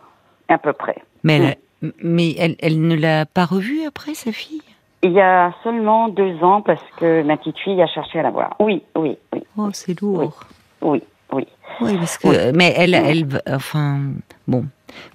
à 0.47 0.57
peu 0.57 0.71
près. 0.71 0.95
Mais 1.23 1.35
elle, 1.81 1.91
mais 2.01 2.33
elle, 2.39 2.55
elle 2.59 2.81
ne 2.81 2.95
l'a 2.95 3.25
pas 3.25 3.45
revue 3.45 3.85
après 3.85 4.13
sa 4.13 4.31
fille? 4.31 4.61
Il 5.03 5.11
y 5.11 5.21
a 5.21 5.53
seulement 5.63 6.09
deux 6.09 6.43
ans 6.43 6.61
parce 6.61 6.83
que 6.97 7.23
ma 7.23 7.37
petite 7.37 7.57
fille 7.59 7.81
a 7.81 7.87
cherché 7.87 8.19
à 8.19 8.23
la 8.23 8.31
voir. 8.31 8.55
Oui, 8.59 8.83
oui, 8.95 9.17
oui. 9.33 9.43
Oh, 9.57 9.69
c'est 9.73 9.99
lourd. 10.01 10.39
Oui, 10.81 11.01
oui. 11.31 11.47
Oui, 11.81 11.95
parce 11.97 12.17
que, 12.17 12.51
mais 12.55 12.73
elle, 12.75 12.95
elle, 12.95 13.27
enfin, 13.47 13.99
bon, 14.47 14.65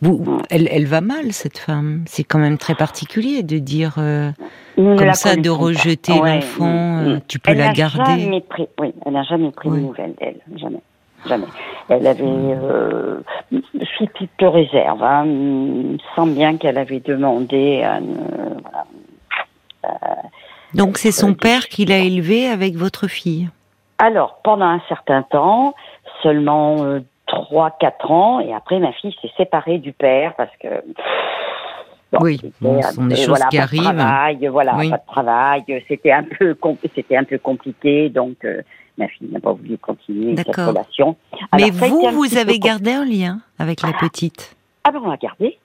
vous, 0.01 0.39
elle, 0.51 0.69
elle 0.71 0.87
va 0.87 1.01
mal 1.01 1.33
cette 1.33 1.59
femme. 1.59 2.05
C'est 2.07 2.23
quand 2.23 2.39
même 2.39 2.59
très 2.59 2.75
particulier 2.75 3.43
de 3.43 3.59
dire 3.59 3.95
euh, 3.99 4.31
comme 4.77 5.15
ça, 5.15 5.35
de 5.35 5.51
rejeter 5.51 6.13
l'enfant. 6.15 6.99
Euh, 6.99 7.19
tu 7.27 7.39
peux 7.39 7.55
la 7.55 7.73
garder. 7.73 8.23
Jamais 8.23 8.41
pris, 8.41 8.69
oui, 8.79 8.93
elle 9.05 9.13
n'a 9.13 9.25
jamais 9.25 9.51
pris 9.51 9.71
de 9.71 9.77
nouvelles 9.77 10.15
d'elle, 10.21 10.41
jamais. 10.57 10.81
Jamais. 11.27 11.47
Elle 11.89 12.07
avait, 12.07 12.25
euh, 12.25 13.21
sous 13.97 14.07
toute 14.15 14.31
réserve, 14.41 15.03
hein, 15.05 15.27
sans 16.17 16.27
bien 16.27 16.57
qu'elle 16.57 16.79
avait 16.79 16.99
demandé 16.99 17.83
à, 17.83 18.01
voilà, 18.01 18.87
Donc 20.75 20.99
c'est 20.99 21.13
son 21.13 21.35
père 21.35 21.69
qui 21.69 21.85
l'a 21.85 21.99
élevé 21.99 22.49
avec 22.49 22.75
votre 22.77 23.07
fille 23.07 23.49
Alors, 23.99 24.41
pendant 24.43 24.67
un 24.67 24.81
certain 24.89 25.23
temps, 25.23 25.75
seulement 26.23 26.77
3-4 26.77 27.03
euh, 27.29 28.09
ans, 28.09 28.41
et 28.41 28.55
après 28.55 28.79
ma 28.79 28.93
fille 28.93 29.15
s'est 29.21 29.33
séparée 29.37 29.79
du 29.79 29.93
père 29.93 30.35
parce 30.37 30.55
que 30.61 30.69
oui, 32.21 32.39
bon, 32.61 32.83
ce 32.83 32.93
sont 32.93 33.07
des 33.07 33.17
choses 33.17 33.43
qui 33.51 33.59
arrivent. 33.59 33.83
Travail, 33.83 34.47
voilà, 34.49 34.73
pas 34.73 34.83
de 34.83 35.07
travail. 35.07 35.85
C'était 35.89 36.13
un 36.13 36.25
peu, 36.25 36.55
c'était 36.95 37.17
un 37.17 37.25
peu 37.25 37.39
compliqué, 37.39 38.11
donc 38.11 38.47
ma 38.99 39.09
fille 39.09 39.29
n'a 39.31 39.41
pas 39.41 39.53
voulu 39.53 39.79
continuer 39.79 40.37
cette 40.37 40.55
relation. 40.55 41.17
Mais 41.55 41.71
vous, 41.71 42.11
vous 42.13 42.37
avez 42.37 42.59
gardé 42.59 42.93
un 42.93 43.05
lien 43.05 43.41
avec 43.59 43.83
la 43.83 43.93
petite? 43.93 44.57
Ah 44.85 44.91
ben 44.91 45.01
on 45.05 45.11
l'a 45.11 45.17
gardé. 45.17 45.59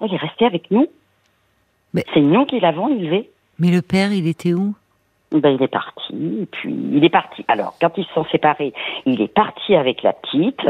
Elle 0.00 0.14
est 0.14 0.16
restée 0.16 0.46
avec 0.46 0.70
nous. 0.70 0.86
C'est 1.94 2.20
nous 2.20 2.46
qui 2.46 2.58
l'avons 2.58 2.88
élevée. 2.88 3.30
Mais 3.58 3.70
le 3.70 3.82
père, 3.82 4.12
il 4.12 4.26
était 4.26 4.54
où? 4.54 4.74
Ben, 5.32 5.56
il 5.58 5.62
est 5.62 5.68
parti, 5.68 6.40
et 6.42 6.46
puis 6.46 6.74
il 6.92 7.02
est 7.02 7.08
parti. 7.08 7.42
Alors, 7.48 7.74
quand 7.80 7.96
ils 7.96 8.04
se 8.04 8.12
sont 8.12 8.26
séparés, 8.30 8.74
il 9.06 9.22
est 9.22 9.32
parti 9.32 9.74
avec 9.74 10.02
la 10.02 10.12
petite. 10.12 10.60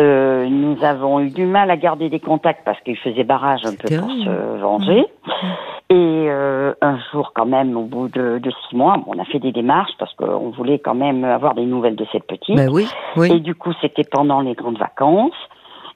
Euh, 0.00 0.46
nous 0.50 0.84
avons 0.84 1.20
eu 1.20 1.30
du 1.30 1.46
mal 1.46 1.70
à 1.70 1.78
garder 1.78 2.10
des 2.10 2.20
contacts 2.20 2.62
parce 2.64 2.78
qu'il 2.82 2.98
faisait 2.98 3.24
barrage 3.24 3.64
un 3.64 3.74
peu 3.74 3.88
pour 3.96 4.10
se 4.10 4.58
venger. 4.58 5.06
Et 5.88 5.94
euh, 6.28 6.74
un 6.82 6.98
jour, 7.10 7.32
quand 7.34 7.46
même, 7.46 7.74
au 7.76 7.84
bout 7.84 8.08
de, 8.08 8.38
de 8.38 8.50
six 8.68 8.76
mois, 8.76 8.98
on 9.06 9.18
a 9.18 9.24
fait 9.24 9.38
des 9.38 9.52
démarches 9.52 9.94
parce 9.98 10.12
qu'on 10.14 10.50
voulait 10.50 10.78
quand 10.78 10.94
même 10.94 11.24
avoir 11.24 11.54
des 11.54 11.64
nouvelles 11.64 11.96
de 11.96 12.06
cette 12.12 12.26
petite. 12.26 12.56
Ben 12.56 12.68
oui, 12.68 12.86
oui. 13.16 13.32
Et 13.32 13.40
du 13.40 13.54
coup, 13.54 13.72
c'était 13.80 14.04
pendant 14.04 14.42
les 14.42 14.54
grandes 14.54 14.78
vacances. 14.78 15.32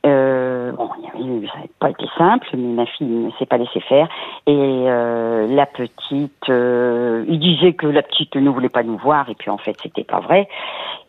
Euh, 0.06 0.72
bon, 0.72 0.88
ça 0.88 1.58
n'a 1.58 1.64
pas 1.78 1.90
été 1.90 2.06
simple, 2.16 2.48
mais 2.54 2.72
ma 2.72 2.86
fille 2.86 3.06
ne 3.06 3.30
s'est 3.32 3.46
pas 3.46 3.58
laissée 3.58 3.80
faire. 3.80 4.08
Et 4.46 4.54
euh, 4.56 5.46
la 5.48 5.66
petite, 5.66 6.48
euh, 6.48 7.24
il 7.28 7.38
disait 7.38 7.74
que 7.74 7.86
la 7.86 8.02
petite 8.02 8.34
ne 8.36 8.48
voulait 8.48 8.70
pas 8.70 8.82
nous 8.82 8.96
voir, 8.96 9.28
et 9.28 9.34
puis 9.34 9.50
en 9.50 9.58
fait, 9.58 9.76
c'était 9.82 10.04
pas 10.04 10.20
vrai. 10.20 10.48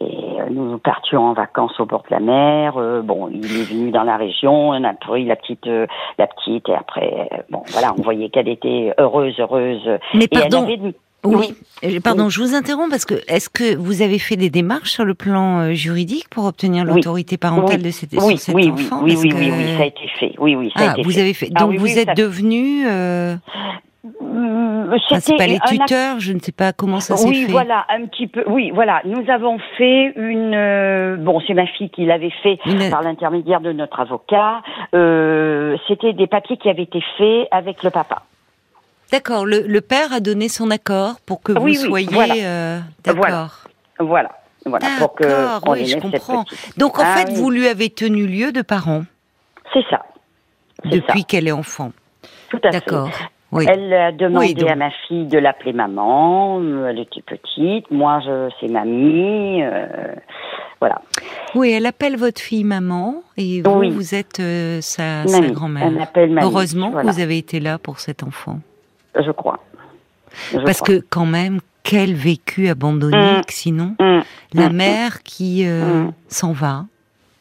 Et 0.01 0.41
euh, 0.41 0.49
nous 0.49 0.77
partions 0.77 1.27
en 1.27 1.33
vacances 1.33 1.79
au 1.79 1.85
bord 1.85 2.03
de 2.09 2.13
la 2.13 2.19
mer. 2.19 2.77
Euh, 2.77 3.01
bon, 3.01 3.29
il 3.31 3.45
est 3.45 3.71
venu 3.71 3.91
dans 3.91 4.03
la 4.03 4.17
région, 4.17 4.69
on 4.69 4.83
a 4.83 4.93
pris 4.93 5.25
la 5.25 5.37
petite, 5.37 5.67
la 5.67 6.27
petite, 6.27 6.67
et 6.67 6.75
après, 6.75 7.29
bon, 7.49 7.63
voilà, 7.67 7.93
on 7.97 8.01
voyait 8.01 8.29
qu'elle 8.29 8.49
était 8.49 8.93
heureuse, 8.97 9.39
heureuse. 9.39 9.89
Mais 10.13 10.27
pardon. 10.27 10.67
Oui. 11.23 11.53
Pardon, 12.03 12.29
je 12.29 12.41
vous 12.41 12.55
interromps 12.55 12.89
parce 12.89 13.05
que 13.05 13.15
est-ce 13.27 13.49
que 13.49 13.75
vous 13.75 14.01
avez 14.01 14.19
fait 14.19 14.35
des 14.35 14.49
démarches 14.49 14.91
sur 14.91 15.05
le 15.05 15.13
plan 15.13 15.59
euh, 15.59 15.73
juridique 15.73 16.29
pour 16.29 16.45
obtenir 16.45 16.83
l'autorité 16.83 17.37
parentale 17.37 17.81
de 17.81 17.91
cet, 17.91 18.13
oui. 18.13 18.37
cet 18.37 18.55
oui, 18.55 18.71
enfant? 18.71 19.01
Oui, 19.03 19.15
oui, 19.17 19.31
oui, 19.35 19.51
oui, 19.51 19.77
ça 19.77 19.83
a 19.83 19.85
été 19.85 20.07
fait. 20.19 20.33
Oui, 20.39 20.55
oui, 20.55 20.71
ça 20.75 20.83
ah, 20.83 20.89
a 20.89 20.93
été 20.93 21.03
vous 21.03 21.11
fait. 21.11 21.21
avez 21.21 21.33
fait. 21.33 21.49
Donc 21.49 21.75
vous 21.75 21.97
êtes 21.97 22.15
devenu. 22.17 22.87
Euh... 22.87 23.35
c'est 25.19 25.37
pas 25.37 25.47
les 25.47 25.59
tuteurs, 25.59 26.19
je 26.19 26.33
ne 26.33 26.39
sais 26.39 26.51
pas 26.51 26.73
comment 26.73 26.99
ça 26.99 27.17
s'est 27.17 27.31
fait. 27.31 27.45
Oui, 27.45 27.51
voilà, 27.51 27.85
un 27.89 28.05
petit 28.07 28.27
peu. 28.27 28.43
Oui, 28.47 28.71
voilà, 28.73 29.01
nous 29.05 29.29
avons 29.29 29.59
fait 29.77 30.13
une. 30.15 30.53
Euh, 30.55 31.17
bon, 31.17 31.39
c'est 31.45 31.53
ma 31.53 31.67
fille 31.67 31.91
qui 31.91 32.05
l'avait 32.05 32.33
fait 32.41 32.57
par 32.89 33.03
l'intermédiaire 33.03 33.61
de 33.61 33.71
notre 33.71 33.99
avocat. 33.99 34.61
Euh, 34.95 35.77
C'était 35.87 36.13
des 36.13 36.27
papiers 36.27 36.57
qui 36.57 36.69
avaient 36.69 36.83
été 36.83 37.01
faits 37.17 37.47
avec 37.51 37.83
le 37.83 37.91
papa. 37.91 38.23
D'accord, 39.11 39.45
le, 39.45 39.79
père 39.81 40.13
a 40.13 40.21
donné 40.21 40.47
son 40.47 40.71
accord 40.71 41.19
pour 41.25 41.41
que 41.41 41.51
vous 41.51 41.73
soyez 41.73 42.45
euh, 42.45 42.79
d'accord. 43.03 43.65
Voilà. 43.99 44.29
Voilà, 44.65 44.87
pour 44.99 45.15
que 45.15 45.69
oui, 45.69 45.87
je 45.87 45.97
comprends. 45.97 46.45
Donc 46.77 46.99
en 46.99 47.03
ah 47.03 47.15
fait, 47.17 47.31
vous 47.33 47.49
lui 47.49 47.67
avez 47.67 47.89
tenu 47.89 48.27
lieu 48.27 48.51
de 48.51 48.61
parents. 48.61 49.03
C'est 49.73 49.83
ça. 49.89 50.05
Depuis 50.85 51.25
qu'elle 51.25 51.47
est 51.47 51.51
enfant. 51.51 51.91
Tout 52.49 52.59
à 52.63 52.71
fait. 52.71 52.79
D'accord. 52.79 53.09
Oui. 53.51 53.65
Elle 53.67 53.91
a 53.91 54.11
demandé 54.11 54.67
à 54.67 54.75
ma 54.75 54.91
fille 55.07 55.25
de 55.25 55.37
l'appeler 55.39 55.73
maman. 55.73 56.61
Elle 56.87 56.99
était 56.99 57.21
petite. 57.21 57.89
Moi, 57.91 58.21
je, 58.23 58.49
c'est 58.59 58.71
mamie. 58.71 59.63
Euh, 59.63 60.13
voilà. 60.79 61.01
Oui, 61.55 61.71
elle 61.71 61.85
appelle 61.85 62.15
votre 62.15 62.39
fille 62.39 62.63
maman 62.63 63.23
et 63.37 63.61
vous, 63.61 63.89
vous 63.89 64.15
êtes 64.15 64.39
euh, 64.39 64.79
sa, 64.79 65.27
sa 65.27 65.41
grand-mère. 65.49 65.91
Heureusement 66.41 66.91
que 66.91 67.05
vous 67.05 67.19
avez 67.19 67.39
été 67.39 67.59
là 67.59 67.77
pour 67.77 67.99
cet 67.99 68.23
enfant 68.23 68.59
je 69.15 69.31
crois. 69.31 69.59
Parce 70.65 70.81
que 70.81 71.03
quand 71.09 71.25
même, 71.25 71.59
quel 71.83 72.13
vécu 72.13 72.69
abandonné, 72.69 73.39
mmh. 73.39 73.41
sinon 73.49 73.95
mmh. 73.99 74.19
la 74.53 74.69
mmh. 74.69 74.73
mère 74.73 75.23
qui 75.23 75.65
euh, 75.65 76.05
s'en 76.27 76.51
va. 76.51 76.85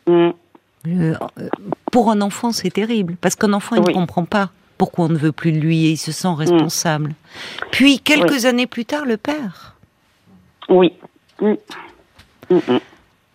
Euh, 0.08 1.14
pour 1.92 2.10
un 2.10 2.20
enfant, 2.20 2.52
c'est 2.52 2.70
terrible, 2.70 3.16
parce 3.20 3.36
qu'un 3.36 3.52
enfant, 3.52 3.76
il 3.76 3.82
ne 3.82 3.92
comprend 3.92 4.24
pas 4.24 4.50
pourquoi 4.78 5.06
on 5.06 5.08
ne 5.08 5.18
veut 5.18 5.32
plus 5.32 5.52
de 5.52 5.58
lui 5.58 5.86
et 5.86 5.90
il 5.90 5.96
se 5.98 6.10
sent 6.10 6.32
responsable. 6.36 7.12
Puis, 7.70 8.00
quelques 8.00 8.46
années 8.46 8.66
plus 8.66 8.86
tard, 8.86 9.04
le 9.04 9.18
père. 9.18 9.76
Oui. 10.68 10.94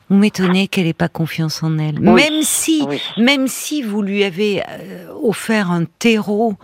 Vous 0.09 0.17
m'étonnez 0.17 0.67
qu'elle 0.67 0.85
n'ait 0.85 0.93
pas 0.93 1.09
confiance 1.09 1.63
en 1.63 1.79
elle. 1.79 1.99
Même 1.99 2.43
si, 2.43 2.87
même 3.17 3.47
si 3.47 3.81
vous 3.81 4.01
lui 4.01 4.23
avez 4.23 4.61
euh, 4.61 5.07
offert 5.23 5.71
un 5.71 5.85
terreau 5.85 6.55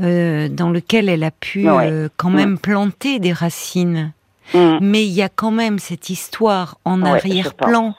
euh, 0.00 0.48
dans 0.48 0.70
lequel 0.70 1.08
elle 1.08 1.24
a 1.24 1.32
pu 1.32 1.68
euh, 1.68 2.08
quand 2.16 2.30
même 2.30 2.58
planter 2.58 3.18
des 3.18 3.32
racines. 3.32 4.12
Mm. 4.52 4.78
Mais 4.80 5.04
il 5.04 5.12
y 5.12 5.22
a 5.22 5.28
quand 5.28 5.50
même 5.50 5.78
cette 5.78 6.08
histoire 6.08 6.78
en 6.84 7.02
arrière-plan 7.02 7.96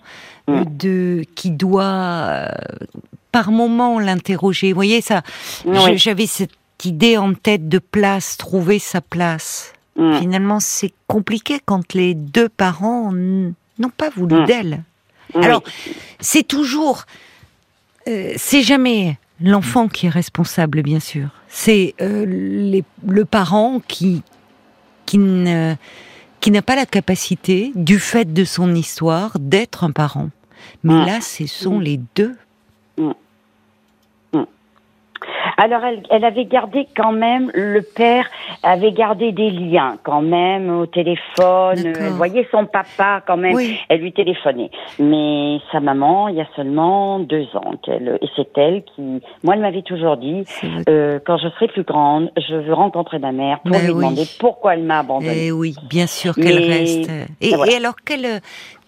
mm. 0.48 0.64
de 0.78 1.26
qui 1.36 1.52
doit 1.52 2.48
par 3.34 3.52
moment 3.52 4.00
l'interroger. 4.00 4.72
Vous 4.72 4.76
voyez 4.76 5.02
ça 5.02 5.24
J'avais 5.96 6.28
cette 6.28 6.52
idée 6.86 7.18
en 7.18 7.34
tête 7.34 7.68
de 7.68 7.80
place, 7.80 8.38
trouver 8.38 8.80
sa 8.80 9.02
place. 9.02 9.74
Mm. 9.98 10.20
Finalement, 10.20 10.60
c'est 10.62 10.94
compliqué 11.08 11.60
quand 11.66 11.94
les 11.94 12.14
deux 12.14 12.48
parents 12.48 13.12
n'ont 13.80 13.90
pas 13.90 14.10
voulu 14.10 14.46
d'elle. 14.46 14.84
Alors, 15.34 15.64
c'est 16.20 16.48
toujours, 16.48 17.06
euh, 18.08 18.34
c'est 18.38 18.62
jamais 18.62 19.18
l'enfant 19.42 19.88
qui 19.88 20.06
est 20.06 20.10
responsable, 20.10 20.82
bien 20.82 21.00
sûr. 21.00 21.30
C'est 21.48 21.94
euh, 22.02 22.26
le 23.06 23.26
parent 23.26 23.82
qui 23.88 24.24
qui 25.06 25.18
ne 25.18 25.76
qui 26.46 26.52
n'a 26.52 26.62
pas 26.62 26.76
la 26.76 26.86
capacité, 26.86 27.72
du 27.74 27.98
fait 27.98 28.32
de 28.32 28.44
son 28.44 28.76
histoire, 28.76 29.40
d'être 29.40 29.84
un 29.84 29.90
parent. 29.90 30.30
Mais 30.84 30.94
mm. 30.94 31.06
là, 31.06 31.22
ce 31.22 31.48
sont 31.48 31.80
les 31.80 32.00
deux. 32.16 32.36
Alors 35.58 35.84
elle, 35.84 36.04
elle, 36.10 36.26
avait 36.26 36.46
gardé 36.46 36.88
quand 36.96 37.12
même, 37.12 37.52
le 37.54 37.82
père 37.82 38.28
avait 38.64 38.92
gardé 38.92 39.32
des 39.32 39.52
liens 39.52 39.98
quand 40.04 40.22
même 40.22 40.70
au 40.70 40.86
téléphone. 40.86 41.78
Elle 41.78 42.14
voyait 42.14 42.48
son 42.52 42.66
papa 42.66 43.22
quand 43.26 43.38
même. 43.38 43.58
Elle 43.90 44.02
lui 44.02 44.12
téléphonait. 44.12 44.70
Mais 45.00 45.60
sa 45.72 45.80
maman, 45.80 46.28
il 46.28 46.36
y 46.36 46.42
a 46.42 46.48
seulement 46.56 47.20
deux 47.20 47.48
ans 47.56 47.76
et 47.88 48.28
c'est 48.36 48.58
elle 48.58 48.84
qui, 48.84 49.22
moi 49.44 49.56
elle 49.56 49.62
m'avait 49.62 49.82
toujours 49.82 50.18
dit, 50.18 50.44
euh, 50.90 51.20
quand 51.26 51.38
je 51.38 51.48
serai 51.50 51.68
plus 51.68 51.84
grande, 51.84 52.32
je 52.38 52.56
veux 52.56 52.74
rencontrer 52.74 53.20
ma 53.20 53.32
mère 53.32 53.60
pour 53.60 53.78
lui 53.78 53.88
demander 53.88 54.24
pourquoi 54.40 54.74
elle 54.76 54.84
m'a 54.84 55.00
abandonnée. 55.00 55.46
Et 55.46 55.48
eh 55.48 55.52
oui, 55.52 55.76
bien 55.90 56.08
sûr 56.08 56.36
qu'elle 56.36 56.60
reste. 56.60 57.10
Et, 57.42 57.50
et 57.50 57.76
alors 57.76 57.96
quelle, 58.06 58.42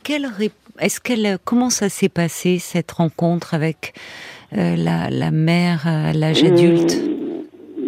quelle 0.04 0.28
est-ce 0.80 1.00
qu'elle, 1.00 1.38
comment 1.44 1.70
ça 1.70 1.90
s'est 1.90 2.10
passé 2.10 2.60
cette 2.60 2.92
rencontre 2.92 3.54
avec 3.54 3.94
la, 4.52 5.10
la, 5.10 5.32
mère 5.32 5.88
à 5.88 6.14
l'âge 6.14 6.44
euh, 6.44 6.48
adulte 6.48 6.96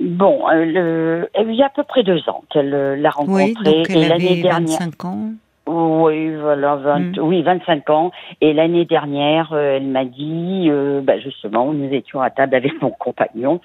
Bon, 0.01 0.42
euh, 0.51 1.25
elle 1.34 1.54
y 1.54 1.62
a 1.62 1.68
à 1.68 1.70
peu 1.70 1.84
près 1.84 2.04
deux 2.04 2.22
ans 2.28 2.44
qu'elle 2.50 2.70
l'a 2.70 3.10
rencontrée. 3.10 3.54
Oui, 3.66 3.84
donc 3.86 3.89
elle 3.89 4.12
avait 4.12 4.42
25 4.42 5.06
ans 5.06 5.32
oui, 5.72 6.36
voilà, 6.36 6.78
20, 6.78 7.00
mm. 7.00 7.13
oui, 7.22 7.44
25 7.44 7.89
ans. 7.92 8.12
Et 8.42 8.54
l'année 8.54 8.86
dernière, 8.86 9.54
elle 9.54 9.86
m'a 9.86 10.04
dit, 10.06 10.68
euh, 10.70 11.01
bah 11.01 11.20
justement, 11.20 11.72
nous 11.74 11.94
étions 11.94 12.22
à 12.22 12.32
table 12.32 12.56
avec 12.56 12.82
mon 12.82 12.89
compagnon. 12.89 13.62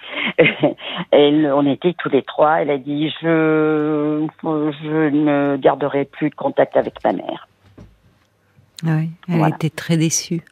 elle, 1.10 1.50
on 1.54 1.66
était 1.66 1.94
tous 1.94 2.10
les 2.10 2.22
trois. 2.22 2.60
Elle 2.60 2.70
a 2.70 2.78
dit, 2.78 3.10
je, 3.22 4.26
je 4.42 5.08
ne 5.08 5.56
garderai 5.56 6.04
plus 6.04 6.28
de 6.28 6.34
contact 6.34 6.76
avec 6.76 7.02
ma 7.04 7.12
mère. 7.12 7.48
Oui, 8.82 9.10
elle 9.28 9.48
était 9.48 9.70
très 9.70 9.96
déçue. 9.96 10.42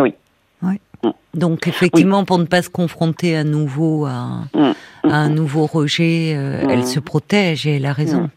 Oui. 0.00 0.14
Oui. 0.62 0.80
Mm. 1.02 1.10
Donc 1.34 1.66
effectivement, 1.68 2.24
pour 2.24 2.38
ne 2.38 2.44
pas 2.44 2.62
se 2.62 2.70
confronter 2.70 3.36
à 3.36 3.44
nouveau 3.44 4.06
à, 4.06 4.44
mm. 4.54 4.72
un 5.04 5.28
nouveau 5.28 5.66
rejet, 5.66 6.34
euh, 6.36 6.66
elle 6.68 6.80
mm. 6.80 6.86
se 6.86 7.00
protège 7.00 7.66
et 7.66 7.76
elle 7.76 7.86
a 7.86 7.92
raison. 7.92 8.30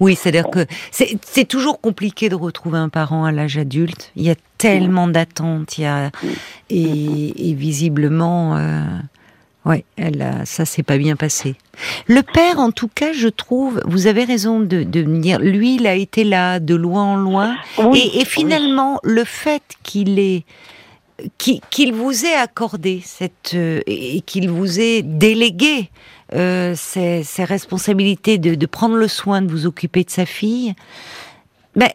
Oui, 0.00 0.14
c'est-à-dire 0.14 0.50
que 0.50 0.66
c'est 0.90 1.48
toujours 1.48 1.80
compliqué 1.80 2.28
de 2.28 2.34
retrouver 2.34 2.78
un 2.78 2.88
parent 2.88 3.24
à 3.24 3.32
l'âge 3.32 3.56
adulte. 3.56 4.12
Il 4.16 4.24
y 4.24 4.30
a 4.30 4.34
tellement 4.58 5.08
d'attentes, 5.08 5.78
il 5.78 5.82
y 5.82 5.86
a 5.86 6.10
et, 6.70 7.54
visiblement, 7.54 8.56
euh, 8.56 8.84
ouais, 9.64 9.84
elle 9.96 10.20
a, 10.22 10.44
ça 10.44 10.64
s'est 10.64 10.82
pas 10.82 10.98
bien 10.98 11.16
passé. 11.16 11.56
Le 12.06 12.22
père, 12.22 12.58
en 12.58 12.70
tout 12.70 12.90
cas, 12.94 13.12
je 13.12 13.28
trouve, 13.28 13.80
vous 13.86 14.06
avez 14.06 14.24
raison 14.24 14.60
de, 14.60 14.82
de 14.82 15.02
dire, 15.02 15.38
lui, 15.40 15.76
il 15.76 15.86
a 15.86 15.94
été 15.94 16.22
là 16.22 16.60
de 16.60 16.74
loin 16.74 17.04
en 17.04 17.16
loin, 17.16 17.56
et, 17.94 18.20
et, 18.20 18.24
finalement, 18.24 19.00
le 19.02 19.24
fait 19.24 19.62
qu'il 19.82 20.18
ait 20.18 20.44
qu'il 21.38 21.92
vous 21.92 22.24
ait 22.24 22.34
accordé 22.34 23.02
cette 23.04 23.54
euh, 23.54 23.80
et 23.86 24.20
qu'il 24.22 24.50
vous 24.50 24.80
ait 24.80 25.02
délégué 25.02 25.90
euh, 26.34 26.74
ces, 26.76 27.22
responsabilités 27.44 28.38
de, 28.38 28.66
prendre 28.66 28.96
le 28.96 29.08
soin 29.08 29.42
de 29.42 29.50
vous 29.50 29.66
occuper 29.66 30.04
de 30.04 30.10
sa 30.10 30.24
fille, 30.24 30.74
ben, 31.76 31.90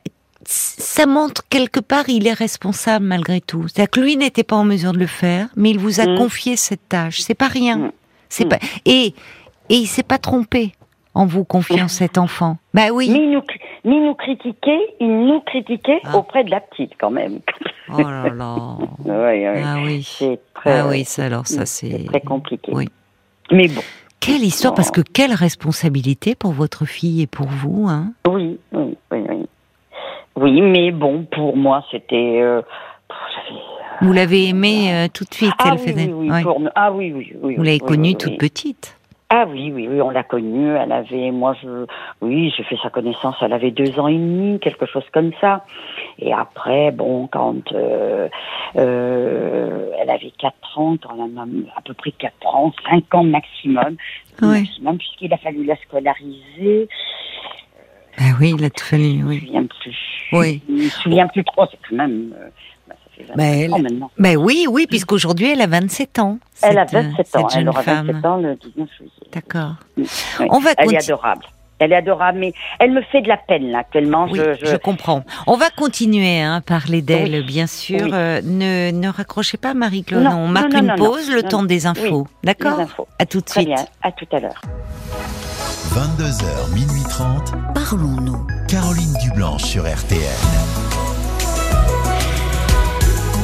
ça 0.45 1.05
montre 1.05 1.43
quelque 1.49 1.79
part 1.79 2.07
il 2.07 2.27
est 2.27 2.33
responsable 2.33 3.05
malgré 3.05 3.41
tout. 3.41 3.67
C'est-à-dire 3.67 3.89
que 3.89 3.99
lui 3.99 4.17
n'était 4.17 4.43
pas 4.43 4.55
en 4.55 4.63
mesure 4.63 4.93
de 4.93 4.99
le 4.99 5.07
faire, 5.07 5.49
mais 5.55 5.71
il 5.71 5.79
vous 5.79 5.99
a 5.99 6.05
mmh. 6.05 6.17
confié 6.17 6.55
cette 6.55 6.87
tâche. 6.87 7.19
C'est 7.21 7.35
pas 7.35 7.47
rien. 7.47 7.77
Mmh. 7.77 7.91
C'est 8.29 8.45
mmh. 8.45 8.49
pas 8.49 8.59
et 8.85 9.13
Et 9.69 9.75
il 9.75 9.87
s'est 9.87 10.03
pas 10.03 10.19
trompé 10.19 10.73
en 11.17 11.25
vous 11.25 11.43
confiant 11.43 11.87
cet 11.87 12.17
enfant. 12.17 12.57
Bah 12.73 12.89
oui. 12.93 13.09
Mais 13.11 13.19
il 13.23 13.31
nous, 13.31 13.41
mais 13.85 13.95
il 13.95 14.03
nous 14.05 14.13
critiquait, 14.15 14.79
il 14.99 15.25
nous 15.25 15.39
critiquait 15.41 15.99
Ah. 16.05 16.17
auprès 16.17 16.43
de 16.43 16.51
la 16.51 16.59
petite 16.61 16.91
quand 16.99 17.09
même. 17.11 17.39
Oh 17.91 18.01
là 18.01 18.29
là. 18.29 18.77
Ah 19.65 19.77
oui. 19.83 20.03
C'est 20.03 20.39
très, 20.53 20.79
Ah 20.79 20.87
oui, 20.87 21.03
ça 21.05 21.25
alors 21.25 21.47
ça 21.47 21.65
c'est 21.65 22.05
très 22.05 22.21
compliqué. 22.21 22.71
Oui. 22.73 22.87
Mais 23.51 23.67
bon, 23.67 23.81
Quelle 24.19 24.43
histoire 24.43 24.73
parce 24.73 24.91
que 24.91 25.01
quelle 25.01 25.33
responsabilité 25.33 26.35
pour 26.35 26.51
votre 26.51 26.85
fille 26.85 27.21
et 27.21 27.27
pour 27.27 27.47
vous, 27.47 27.87
hein? 27.87 28.11
oui, 28.27 28.59
oui, 28.73 28.95
oui, 29.11 29.19
oui. 29.29 29.45
Oui, 30.35 30.61
mais 30.61 30.91
bon, 30.91 31.25
pour 31.31 31.57
moi, 31.57 31.83
c'était. 31.89 32.39
euh, 32.41 32.61
Vous 34.01 34.13
l'avez 34.13 34.49
aimée 34.49 34.93
euh, 34.93 35.07
tout 35.11 35.23
de 35.23 35.33
suite, 35.33 35.51
ah, 35.57 35.69
elle 35.71 35.79
oui, 35.79 35.87
faisait. 35.87 36.05
oui, 36.05 36.13
oui, 36.13 36.31
ouais. 36.31 36.43
pour 36.43 36.59
nous- 36.59 36.69
ah 36.75 36.91
oui, 36.91 37.11
oui, 37.11 37.31
oui. 37.41 37.55
Vous 37.55 37.61
oui, 37.61 37.65
l'avez 37.65 37.79
oui, 37.81 37.87
connue 37.87 38.09
oui, 38.09 38.15
toute 38.17 38.31
oui. 38.33 38.37
petite. 38.37 38.96
Ah 39.29 39.45
oui, 39.45 39.71
oui, 39.73 39.89
oui, 39.89 39.99
on 40.01 40.09
l'a 40.09 40.23
connue. 40.23 40.75
Elle 40.77 40.91
avait, 40.93 41.31
moi, 41.31 41.53
je, 41.61 41.85
oui, 42.21 42.53
j'ai 42.55 42.63
fait 42.63 42.77
sa 42.81 42.89
connaissance. 42.89 43.35
Elle 43.41 43.51
avait 43.51 43.71
deux 43.71 43.99
ans 43.99 44.07
et 44.07 44.13
demi, 44.13 44.57
quelque 44.59 44.85
chose 44.85 45.03
comme 45.11 45.31
ça. 45.41 45.65
Et 46.17 46.31
après, 46.33 46.91
bon, 46.91 47.27
quand 47.27 47.73
euh, 47.73 48.29
euh, 48.77 49.89
elle 49.99 50.09
avait 50.09 50.31
quatre 50.39 50.79
ans, 50.79 50.95
quand 51.01 51.19
a 51.19 51.43
à 51.77 51.81
peu 51.83 51.93
près 51.93 52.11
quatre 52.11 52.47
ans, 52.47 52.71
cinq 52.89 53.13
ans 53.13 53.23
maximum, 53.25 53.97
Ouais. 54.41 54.61
maximum, 54.61 54.97
puisqu'il 54.97 55.33
a 55.33 55.37
fallu 55.37 55.65
la 55.65 55.75
scolariser. 55.75 56.87
Ah 58.19 58.31
oui, 58.39 58.53
il 58.57 58.63
a 58.63 58.69
tout 58.69 58.85
fallu, 58.85 59.19
Je 59.19 59.23
me 59.23 59.27
oui. 59.27 59.39
souviens 59.41 59.65
plus. 59.65 59.97
Oui. 60.31 60.61
Je 60.69 60.73
me 60.73 60.89
souviens 60.89 61.27
plus 61.27 61.43
trop. 61.43 61.65
C'est 61.69 61.79
quand 61.89 61.95
même. 61.97 62.33
Euh, 63.19 63.23
ça 63.27 63.33
fait 63.33 63.35
25 63.35 63.37
Mais 63.37 63.69
ans 63.69 63.75
elle- 63.77 63.83
maintenant. 63.83 64.11
Ben 64.17 64.37
oui, 64.37 64.65
oui, 64.69 64.87
puisqu'aujourd'hui 64.87 65.51
elle 65.51 65.61
a 65.61 65.67
27 65.67 66.19
ans. 66.19 66.39
Elle 66.61 66.77
a 66.77 66.87
cette, 66.87 66.95
euh, 67.05 67.09
27 67.09 67.19
ans. 67.19 67.23
Cette 67.23 67.43
Elle 67.57 67.59
jeune 67.61 67.69
aura 67.69 67.83
femme. 67.83 68.07
27 68.07 68.25
ans 68.25 68.37
le 68.37 68.55
19 68.55 68.89
juillet. 68.97 69.11
D'accord. 69.33 69.73
Oui. 69.97 70.07
On 70.49 70.59
va 70.59 70.71
Elle 70.77 70.93
est 70.93 71.03
adorable. 71.03 71.43
Elle 71.79 71.91
est 71.91 71.97
adorable, 71.97 72.39
mais 72.39 72.53
elle 72.79 72.91
me 72.91 73.03
fait 73.03 73.21
de 73.21 73.27
la 73.27 73.37
peine 73.37 73.69
là 73.69 73.79
actuellement. 73.79 74.25
Oui, 74.31 74.39
je, 74.59 74.65
je... 74.65 74.75
comprends. 74.77 75.23
On 75.45 75.57
va 75.57 75.69
continuer 75.69 76.41
hein, 76.41 76.55
à 76.55 76.61
parler 76.61 77.03
d'elle, 77.03 77.41
Oui. 77.41 77.43
bien 77.43 77.67
sûr. 77.67 77.99
Oui. 78.01 78.09
Euh, 78.11 78.41
ne, 78.43 78.89
ne 78.89 79.07
raccrochez 79.09 79.57
pas, 79.57 79.75
Marie-Claude. 79.75 80.23
Non, 80.23 80.31
On 80.37 80.47
marque 80.47 80.73
non, 80.73 80.79
une 80.79 80.85
non, 80.87 80.95
non, 80.95 81.05
pause, 81.11 81.29
le 81.29 81.43
non, 81.43 81.47
temps 81.49 81.61
non. 81.61 81.67
des 81.67 81.85
infos. 81.85 82.27
D'accord? 82.43 82.77
Les 82.77 82.83
infos. 82.85 83.07
À 83.19 83.27
tout 83.27 83.41
de 83.41 83.45
Très 83.45 83.61
suite. 83.61 83.75
bien. 83.75 83.85
À 84.01 84.11
tout 84.11 84.25
à 84.31 84.39
l'heure. 84.39 84.59
22h, 85.93 86.73
minuit 86.73 87.03
30. 87.09 87.53
Parlons-nous. 87.75 88.47
Caroline 88.67 89.13
Dublanche 89.23 89.63
sur 89.63 89.83
RTN. 89.83 90.96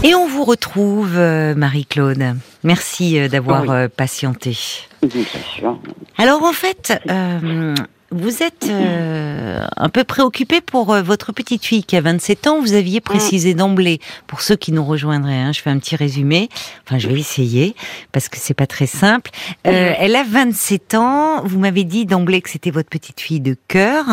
Et 0.05 0.13
on 0.15 0.27
vous 0.27 0.43
retrouve, 0.43 1.17
euh, 1.17 1.55
Marie-Claude. 1.55 2.36
Merci 2.63 3.17
euh, 3.19 3.29
d'avoir 3.29 3.62
Oui. 3.62 3.67
euh, 3.72 3.88
patienté. 3.88 4.57
Bien 5.01 5.24
sûr. 5.55 5.79
Alors 6.17 6.43
en 6.43 6.51
fait, 6.53 6.93
euh, 7.10 7.74
vous 8.13 8.43
êtes 8.43 8.67
euh, 8.70 9.65
un 9.75 9.89
peu 9.89 10.03
préoccupé 10.03 10.62
pour 10.62 10.93
euh, 10.93 11.01
votre 11.01 11.32
petite 11.32 11.65
fille 11.65 11.84
qui 11.84 11.96
a 11.98 12.01
27 12.01 12.48
ans. 12.48 12.62
Vous 12.62 12.74
aviez 12.74 13.01
précisé 13.01 13.53
d'emblée, 13.53 14.00
pour 14.27 14.41
ceux 14.41 14.55
qui 14.55 14.72
nous 14.72 14.84
rejoindraient, 14.86 15.34
hein, 15.34 15.51
je 15.51 15.62
fais 15.62 15.70
un 15.70 15.79
petit 15.79 15.96
résumé. 15.96 16.50
Enfin, 16.88 17.00
je 17.00 17.08
vais 17.08 17.20
essayer 17.20 17.75
parce 18.12 18.29
que 18.29 18.38
c'est 18.39 18.53
pas 18.53 18.67
très 18.67 18.86
simple. 18.88 19.32
Euh, 19.67 19.93
elle 19.98 20.15
a 20.15 20.24
27 20.24 20.96
ans. 20.96 21.43
Vous 21.43 21.60
m'avez 21.60 21.84
dit 21.84 22.05
d'emblée 22.05 22.41
que 22.41 22.50
c'était 22.50 22.72
votre 22.72 22.89
petite 22.89 23.20
fille 23.20 23.39
de 23.39 23.58
cœur. 23.67 24.05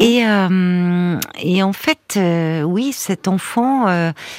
Et, 0.00 0.24
euh, 0.26 1.18
et 1.40 1.62
en 1.62 1.72
fait, 1.72 2.14
euh, 2.16 2.62
oui, 2.62 2.92
cet 2.92 3.28
enfant, 3.28 3.86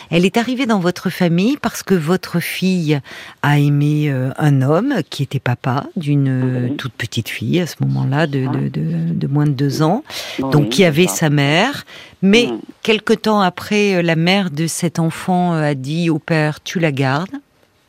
elle 0.09 0.25
est 0.25 0.37
arrivée 0.37 0.65
dans 0.65 0.79
votre 0.79 1.09
famille 1.09 1.57
parce 1.57 1.83
que 1.83 1.95
votre 1.95 2.39
fille 2.39 2.99
a 3.41 3.59
aimé 3.59 4.13
un 4.37 4.61
homme 4.61 4.95
qui 5.09 5.23
était 5.23 5.39
papa 5.39 5.85
d'une 5.95 6.75
toute 6.77 6.93
petite 6.93 7.29
fille 7.29 7.59
à 7.59 7.67
ce 7.67 7.75
moment-là, 7.81 8.27
de, 8.27 8.45
Ah. 8.47 8.69
de, 8.69 8.74
de, 8.79 9.13
de 9.13 9.27
moins 9.27 9.45
de 9.45 9.51
deux 9.51 9.81
ans, 9.81 10.03
Oui, 10.39 10.49
donc 10.51 10.69
qui 10.69 10.83
avait 10.85 11.07
sa 11.07 11.29
mère. 11.29 11.85
Mais 12.21 12.47
Mm. 12.47 12.59
quelque 12.83 13.13
temps 13.13 13.41
après, 13.41 13.95
euh, 13.95 14.01
la 14.01 14.15
mère 14.15 14.49
de 14.51 14.67
cet 14.67 14.99
enfant 14.99 15.53
euh, 15.53 15.61
a 15.71 15.73
dit 15.75 16.09
au 16.09 16.19
père, 16.19 16.61
tu 16.63 16.79
la 16.79 16.91
gardes, 16.91 17.35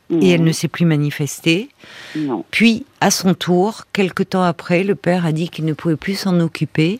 et 0.09 0.29
elle 0.29 0.39
Mhm. 0.41 0.47
ne 0.47 0.51
s'est 0.53 0.69
plus 0.69 0.85
manifestée. 0.85 1.67
Non. 2.15 2.45
Puis, 2.49 2.85
à 3.01 3.11
son 3.11 3.33
tour, 3.33 3.83
quelque 3.91 4.23
temps 4.23 4.43
après, 4.43 4.83
le 4.85 4.95
père 4.95 5.25
a 5.25 5.31
dit 5.33 5.49
qu'il 5.49 5.65
ne 5.65 5.73
pouvait 5.73 5.97
plus 5.97 6.15
s'en 6.17 6.39
occuper. 6.39 6.99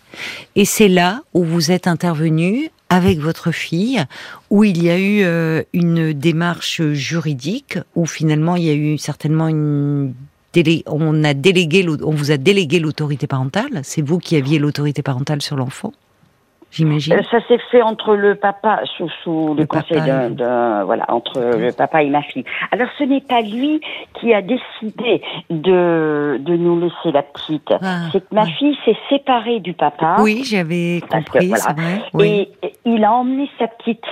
Et 0.58 0.66
c'est 0.66 0.90
là 0.90 1.22
où 1.34 1.44
vous 1.46 1.72
êtes 1.72 1.88
intervenu 1.88 2.70
avec 2.90 3.20
votre 3.20 3.52
fille, 3.52 4.04
où 4.50 4.64
il 4.66 4.82
y 4.84 4.90
a 4.90 4.98
eu 4.98 5.22
euh, 5.24 5.62
une 5.74 6.12
démarche 6.14 6.82
juridique, 6.94 7.78
où 7.96 8.06
finalement 8.06 8.56
il 8.58 8.64
y 8.64 8.70
a 8.70 8.74
eu 8.74 8.98
certainement 8.98 9.48
une 9.48 10.14
délé- 10.54 10.84
on 10.88 11.24
a 11.24 11.34
délégué, 11.34 11.86
on 12.04 12.12
vous 12.12 12.32
a 12.32 12.38
délégué 12.38 12.80
l'autorité 12.80 13.28
parentale. 13.28 13.82
C'est 13.84 14.02
vous 14.02 14.20
qui 14.20 14.36
aviez 14.36 14.60
l'autorité 14.60 15.02
parentale 15.02 15.42
sur 15.42 15.56
l'enfant, 15.56 15.94
j'imagine. 16.72 17.14
Euh, 17.14 17.22
Ça 17.32 17.40
s'est 17.48 17.60
fait 17.72 17.82
entre 17.82 18.16
le 18.16 18.36
papa, 18.36 18.82
sous, 18.98 19.10
sous 19.24 19.54
le, 19.54 19.62
Le 19.62 19.66
conseil 19.68 20.02
d'un, 20.02 20.84
voilà, 20.84 21.06
entre 21.10 21.40
le 21.40 21.72
papa 21.72 22.04
et 22.04 22.10
ma 22.10 22.22
fille. 22.22 22.44
Alors 22.72 22.88
ce 22.98 23.04
n'est 23.04 23.22
pas 23.22 23.42
lui 23.42 23.82
qui 24.20 24.34
a 24.34 24.42
décidé 24.42 25.22
de, 25.50 26.38
de 26.40 26.56
nous 26.56 26.80
laisser 26.80 27.12
la 27.14 27.24
petite. 27.24 27.72
Ah, 27.82 28.10
c'est 28.12 28.20
que 28.22 28.34
ma 28.36 28.44
ouais. 28.44 28.52
fille 28.58 28.78
s'est 28.86 28.98
séparée 29.10 29.60
du 29.60 29.74
papa. 29.74 30.18
Oui, 30.20 30.44
j'avais 30.44 31.02
que, 31.02 31.08
compris, 31.08 31.48
voilà. 31.48 31.64
c'est 31.68 31.74
vrai. 31.82 32.02
Oui. 32.14 32.50
Et 32.64 32.74
il 32.86 33.04
a 33.04 33.12
emmené 33.14 33.50
sa 33.60 33.68
petite. 33.68 34.04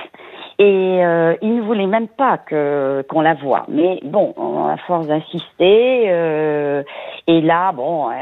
Et 0.58 1.04
euh, 1.04 1.36
il 1.42 1.58
ne 1.58 1.62
voulait 1.64 1.86
même 1.88 2.08
pas 2.08 2.38
que 2.38 3.04
qu'on 3.10 3.20
la 3.22 3.34
voie. 3.34 3.66
Mais 3.68 4.00
bon, 4.04 4.34
à 4.70 4.78
force 4.88 5.08
d'insister, 5.08 6.06
euh, 6.08 6.82
et 7.28 7.42
là, 7.42 7.74
bon, 7.74 8.10
euh, 8.10 8.14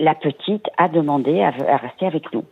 la 0.00 0.14
petite 0.14 0.64
a 0.78 0.88
demandé 0.88 1.42
à, 1.42 1.48
à 1.48 1.76
rester 1.76 2.06
avec 2.06 2.32
nous. 2.32 2.44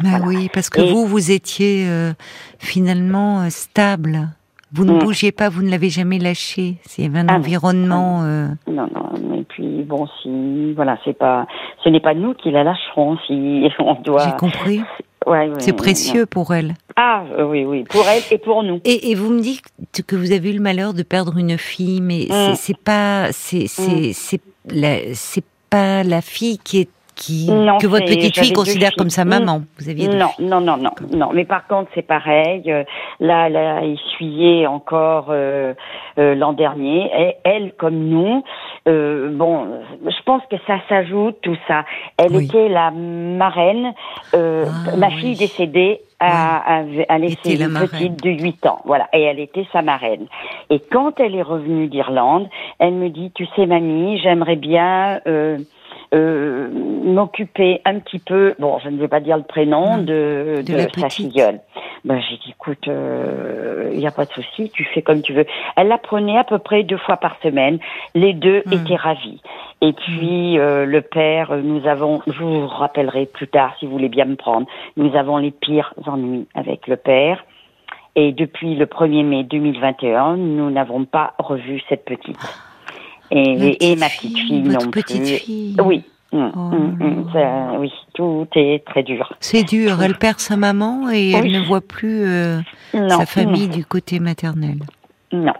Bah 0.00 0.08
Voilà. 0.18 0.24
oui, 0.26 0.48
parce 0.52 0.70
que 0.70 0.80
Et- 0.80 0.90
vous, 0.92 1.04
vous 1.06 1.30
étiez 1.30 1.86
euh, 1.88 2.12
finalement 2.58 3.40
euh, 3.40 3.46
stable. 3.50 4.28
Vous 4.72 4.84
ne 4.84 4.92
Mm. 4.92 4.98
bougiez 4.98 5.32
pas, 5.32 5.48
vous 5.48 5.62
ne 5.62 5.70
l'avez 5.70 5.88
jamais 5.88 6.18
lâché. 6.18 6.74
Avait 6.98 7.18
un 7.18 7.26
Ah 7.28 7.32
non. 7.32 7.38
environnement. 7.38 8.22
euh, 8.22 8.48
Non, 8.66 8.86
non. 8.94 9.34
Et 9.34 9.44
puis 9.44 9.82
bon, 9.84 10.06
si 10.22 10.72
voilà, 10.74 10.98
c'est 11.04 11.16
pas, 11.16 11.46
ce 11.84 11.88
n'est 11.88 12.00
pas 12.00 12.12
nous 12.14 12.34
qui 12.34 12.50
la 12.50 12.64
lâcherons 12.64 13.16
si 13.26 13.68
on 13.78 13.94
doit. 14.02 14.20
J'ai 14.24 14.36
compris. 14.36 14.82
Ouais, 15.26 15.50
C'est 15.58 15.72
précieux 15.72 16.26
pour 16.26 16.54
elle. 16.54 16.74
Ah 16.96 17.24
euh, 17.38 17.44
oui, 17.44 17.64
oui, 17.64 17.84
pour 17.84 18.06
elle 18.08 18.22
et 18.30 18.38
pour 18.38 18.62
nous. 18.62 18.80
Et, 18.84 19.10
et 19.10 19.14
vous 19.14 19.30
me 19.30 19.40
dites 19.40 19.62
que 20.06 20.16
vous 20.16 20.32
avez 20.32 20.50
eu 20.50 20.54
le 20.54 20.60
malheur 20.60 20.94
de 20.94 21.02
perdre 21.02 21.36
une 21.36 21.58
fille, 21.58 22.00
mais 22.00 22.26
Mm. 22.30 22.54
c'est- 22.56 22.76
pas, 22.76 23.28
c'est 23.32 23.66
c'est 23.66 24.12
c'est 24.12 24.40
la, 24.70 25.14
c'est 25.14 25.44
pas 25.70 26.02
la 26.02 26.20
fille 26.22 26.58
qui 26.58 26.80
est 26.80 26.88
qui 27.18 27.50
Non, 27.50 27.78
que 27.78 27.86
votre 27.88 28.06
petite 28.06 28.38
fille 28.38 28.52
considère 28.52 28.92
comme 28.96 29.10
sa 29.10 29.24
maman. 29.24 29.62
Vous 29.78 29.88
aviez 29.88 30.08
Non, 30.08 30.30
non, 30.38 30.60
non, 30.60 30.76
non, 30.76 30.92
non. 31.12 31.30
Mais 31.34 31.44
par 31.44 31.66
contre, 31.66 31.90
c'est 31.94 32.06
pareil. 32.06 32.62
euh, 32.70 32.84
Là, 33.20 33.48
elle 33.48 33.56
a 33.56 33.84
essuyé 33.84 34.66
encore 34.68 35.26
euh, 35.30 35.74
euh, 36.18 36.34
l'an 36.36 36.52
dernier. 36.52 37.10
Et 37.18 37.34
elle, 37.44 37.72
comme 37.76 37.98
nous, 37.98 38.44
euh, 38.86 39.28
bon, 39.32 39.66
je 40.06 40.22
pense 40.24 40.42
que 40.50 40.56
ça 40.66 40.78
s'ajoute 40.88 41.36
tout 41.42 41.56
ça. 41.66 41.84
Elle 42.16 42.36
Oui. 42.36 42.44
était 42.44 42.68
la 42.68 42.90
marraine. 42.92 43.92
euh, 44.34 44.64
Ah, 44.68 44.96
ma 44.96 45.08
oui. 45.08 45.14
fille 45.20 45.36
décédée 45.36 46.00
a, 46.20 46.78
a, 46.78 46.82
a 47.08 47.18
laissé 47.18 47.54
Était 47.54 47.56
la 47.56 47.66
une 47.66 47.88
petite 47.88 48.22
de 48.22 48.30
8 48.30 48.66
ans. 48.66 48.78
Voilà, 48.84 49.08
et 49.12 49.22
elle 49.22 49.40
était 49.40 49.66
sa 49.72 49.82
marraine. 49.82 50.26
Et 50.70 50.80
quand 50.80 51.18
elle 51.20 51.34
est 51.34 51.42
revenue 51.42 51.88
d'Irlande, 51.88 52.48
elle 52.78 52.94
me 52.94 53.08
dit, 53.08 53.32
tu 53.34 53.46
sais, 53.56 53.66
mamie, 53.66 54.18
j'aimerais 54.22 54.56
bien. 54.56 55.20
Euh, 55.26 55.58
euh, 56.14 56.68
m'occuper 56.70 57.80
un 57.84 57.98
petit 57.98 58.18
peu, 58.18 58.54
bon, 58.58 58.78
je 58.78 58.88
ne 58.88 58.98
vais 58.98 59.08
pas 59.08 59.20
dire 59.20 59.36
le 59.36 59.42
prénom 59.42 59.98
de, 59.98 60.62
de 60.66 60.78
sa 60.98 61.08
filleule. 61.08 61.60
Ben, 62.04 62.20
j'ai 62.20 62.36
dit, 62.36 62.50
écoute, 62.50 62.86
il 62.86 63.98
n'y 63.98 64.06
a 64.06 64.10
pas 64.10 64.24
de 64.24 64.30
souci, 64.32 64.70
tu 64.70 64.84
fais 64.84 65.02
comme 65.02 65.20
tu 65.22 65.32
veux. 65.32 65.46
Elle 65.76 65.88
la 65.88 65.98
prenait 65.98 66.38
à 66.38 66.44
peu 66.44 66.58
près 66.58 66.82
deux 66.84 66.96
fois 66.98 67.16
par 67.16 67.36
semaine. 67.42 67.78
Les 68.14 68.32
deux 68.34 68.62
Hmm. 68.66 68.72
étaient 68.72 68.96
ravis. 68.96 69.40
Et 69.80 69.92
puis, 69.92 70.58
euh, 70.58 70.84
le 70.84 71.00
père, 71.02 71.52
euh, 71.52 71.60
nous 71.62 71.86
avons, 71.86 72.20
je 72.26 72.38
vous 72.42 72.66
rappellerai 72.66 73.26
plus 73.26 73.48
tard 73.48 73.74
si 73.78 73.86
vous 73.86 73.92
voulez 73.92 74.08
bien 74.08 74.24
me 74.24 74.36
prendre, 74.36 74.66
nous 74.96 75.14
avons 75.14 75.36
les 75.36 75.50
pires 75.50 75.94
ennuis 76.06 76.46
avec 76.54 76.86
le 76.86 76.96
père. 76.96 77.44
Et 78.16 78.32
depuis 78.32 78.74
le 78.74 78.86
1er 78.86 79.22
mai 79.22 79.44
2021, 79.44 80.36
nous 80.36 80.70
n'avons 80.70 81.04
pas 81.04 81.34
revu 81.38 81.80
cette 81.88 82.04
petite. 82.04 82.36
Et, 83.30 83.96
ma 83.96 84.08
petite 84.08 84.38
fille 84.38 84.62
votre 84.62 84.84
non 84.86 84.90
petite 84.90 85.22
plus. 85.22 85.38
fille. 85.38 85.76
Oui. 85.84 86.02
Mm, 86.32 86.50
Oh 86.54 86.58
mm, 86.58 86.98
là 86.98 87.06
mm, 87.06 87.24
là. 87.26 87.32
ça- 87.72 87.78
oui, 87.78 87.92
tout 88.14 88.46
est 88.54 88.84
très 88.84 89.02
dur. 89.02 89.32
C'est 89.40 89.62
dur. 89.64 90.02
Elle 90.02 90.14
perd 90.18 90.38
sa 90.40 90.56
maman 90.56 91.10
et 91.10 91.30
elle 91.32 91.50
ne 91.50 91.60
voit 91.60 91.80
plus 91.80 92.24
euh, 92.26 92.60
sa 92.92 93.24
famille 93.24 93.68
du 93.68 93.84
côté 93.86 94.20
maternel. 94.20 94.78
Non, 95.32 95.54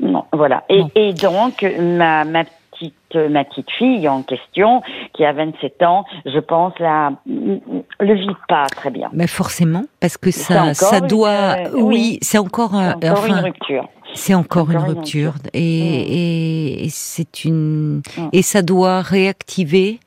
non, 0.00 0.24
voilà. 0.32 0.64
Et, 0.70 0.80
Bon. 0.82 0.90
et 0.94 1.12
donc 1.12 1.66
ma 1.80 2.24
ma 2.24 2.44
petite 2.44 2.94
ma 3.30 3.44
petite 3.44 3.70
fille 3.72 4.06
en 4.08 4.22
question 4.22 4.82
qui 5.14 5.24
a 5.24 5.32
27 5.32 5.82
ans, 5.82 6.04
je 6.26 6.38
pense 6.38 6.72
la 6.78 7.12
le 7.26 8.14
vit 8.14 8.28
pas 8.48 8.66
très 8.66 8.90
bien. 8.90 9.08
Mais 9.12 9.26
forcément, 9.26 9.84
parce 10.00 10.16
que 10.18 10.30
ça, 10.30 10.72
ça 10.74 11.00
doit, 11.00 11.28
euh, 11.58 11.70
oui, 11.74 11.82
oui. 11.84 12.18
c'est 12.22 12.38
encore, 12.38 12.74
encore 12.74 13.12
enfin, 13.12 13.28
une 13.38 13.44
rupture. 13.44 13.88
C'est 14.16 14.34
encore, 14.34 14.70
une 14.70 14.78
rupture, 14.78 15.34
Et, 15.52 16.88
c'est 16.90 17.44
une 17.44 18.02
et 18.32 18.42
ça 18.42 18.62
doit 18.62 19.02
réactiver 19.02 20.00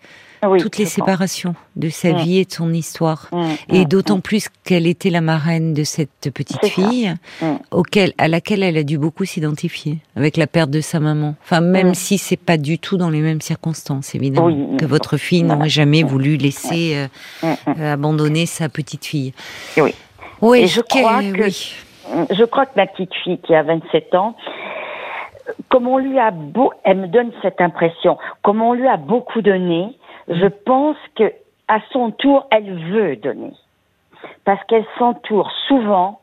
toutes 0.60 0.78
les 0.78 0.86
séparations 0.86 1.54
de 1.76 1.90
sa 1.90 2.14
vie 2.14 2.40
et 2.40 2.46
de 2.46 2.52
son 2.52 2.74
histoire. 2.74 3.30
et 3.72 3.86
d'autant 3.86 4.20
plus 4.20 4.48
qu'elle 4.64 4.88
était 4.88 5.10
la 5.10 5.22
marraine 5.22 5.74
de 5.74 5.84
cette 5.84 6.30
petite 6.34 6.66
fille, 6.66 7.14
auquel, 7.72 8.14
à 8.18 8.28
laquelle 8.28 8.64
elle 8.64 8.78
a 8.78 8.84
dû 8.84 8.98
beaucoup 8.98 9.26
s'identifier 9.26 10.00
avec 10.16 10.38
la 10.38 10.48
perte 10.48 10.70
de 10.70 10.82
sa 10.82 11.00
maman. 11.00 11.36
Enfin, 11.44 11.62
même 11.62 11.94
si 11.94 12.18
c'est 12.18 12.38
pas 12.38 12.58
du 12.58 12.80
tout 12.80 12.98
dans 12.98 13.10
les 13.10 13.22
mêmes 13.22 13.42
circonstances, 13.42 14.16
évidemment, 14.16 14.78
que 14.78 14.86
votre 14.86 15.18
fille 15.18 15.44
n'aurait 15.44 15.70
jamais 15.70 16.04
voulu 16.04 16.38
laisser 16.38 16.96
euh, 16.96 17.08
euh, 17.68 17.94
abandonner 17.94 18.46
sa 18.46 18.70
petite 18.70 19.06
fille. 19.06 19.34
Oui. 19.78 19.94
Oui, 20.42 20.68
je 20.68 20.80
crois 20.80 21.22
que 21.22 21.50
je 22.32 22.44
crois 22.46 22.66
que 22.66 22.76
ma 22.76 22.88
petite 22.88 23.14
fille 23.16 23.40
qui 23.40 23.54
a 23.56 23.64
27 23.64 24.16
ans, 24.16 24.36
comme 25.70 25.88
on 25.88 25.98
lui 25.98 26.20
a 26.20 26.32
beau, 26.32 26.72
elle 26.84 26.98
me 26.98 27.08
donne 27.08 27.32
cette 27.42 27.62
impression, 27.62 28.18
comme 28.44 28.62
on 28.62 28.74
lui 28.74 28.88
a 28.88 28.98
beaucoup 28.98 29.42
donné, 29.42 29.96
je 30.28 30.48
pense 30.48 30.98
que 31.16 31.32
à 31.68 31.80
son 31.92 32.12
tour, 32.12 32.48
elle 32.52 32.92
veut 32.92 33.16
donner. 33.16 33.54
Parce 34.44 34.62
qu'elle 34.66 34.86
s'entoure 34.98 35.52
souvent 35.68 36.20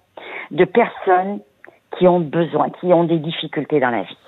de 0.51 0.64
personnes 0.64 1.40
qui 1.96 2.07
ont 2.07 2.20
besoin, 2.20 2.70
qui 2.81 2.92
ont 2.92 3.05
des 3.05 3.18
difficultés 3.18 3.81
dans 3.81 3.90
la 3.90 4.03
vie. 4.03 4.18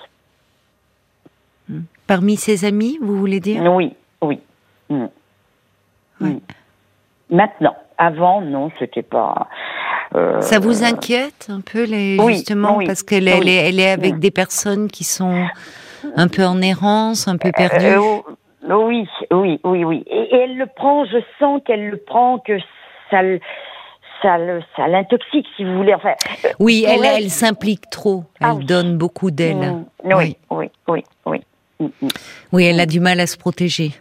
Hmm. 1.69 1.81
Parmi 2.07 2.37
ses 2.37 2.65
amis, 2.65 2.99
vous 3.03 3.17
voulez 3.17 3.41
dire? 3.41 3.63
Oui, 3.65 3.95
oui. 4.23 4.41
Hmm. 4.89 5.07
Hmm. 6.21 6.39
Maintenant, 7.31 7.77
avant, 7.99 8.41
non, 8.41 8.71
c'était 8.79 9.03
pas. 9.03 9.49
Euh, 10.15 10.41
Ça 10.41 10.59
vous 10.59 10.85
inquiète 10.85 11.49
un 11.51 11.61
peu, 11.61 11.85
les, 11.85 12.19
justement, 12.29 12.79
parce 12.87 13.03
qu'elle 13.03 13.29
elle 13.29 13.49
est, 13.49 13.69
elle 13.69 13.81
est 13.81 13.91
avec 13.91 14.19
des 14.19 14.31
personnes 14.31 14.89
qui 14.89 15.05
sont 15.05 15.45
un 16.17 16.29
peu 16.29 16.45
en 16.45 16.61
errance, 16.63 17.29
un 17.29 17.37
peu 17.37 17.53
perdues? 17.53 17.87
Euh, 17.87 18.21
oui, 18.75 19.07
oui, 19.31 19.61
oui, 19.65 19.85
oui. 19.85 20.05
Et, 20.07 20.35
elle 20.35 20.57
le 20.57 20.67
prend, 20.67 21.05
je 21.05 21.19
sens 21.39 21.61
qu'elle 21.67 21.91
le 21.91 21.97
prend, 21.97 22.39
que 22.39 22.59
ça 23.11 23.21
ça, 24.21 24.37
ça 24.77 24.89
l'intoxique, 24.89 25.47
si 25.57 25.65
vous 25.65 25.77
voulez. 25.77 25.95
Enfin, 25.95 26.15
euh, 26.45 26.49
oui, 26.59 26.85
elle, 26.89 27.05
elle, 27.05 27.31
s'implique 27.31 27.89
trop. 27.89 28.25
Ah 28.41 28.55
elle 28.57 28.67
donne 28.67 28.99
beaucoup 28.99 29.31
d'elle. 29.31 29.57
Mm. 29.57 30.13
oui, 30.13 30.37
oui, 30.51 30.71
oui, 30.89 31.05
oui. 31.25 31.41
Mm, 31.79 31.85
mm. 31.85 32.09
Oui, 32.53 32.65
elle 32.65 32.81
a 32.81 32.87
du 32.87 32.99
mal 32.99 33.21
à 33.21 33.29
se 33.29 33.37
protéger. 33.37 33.93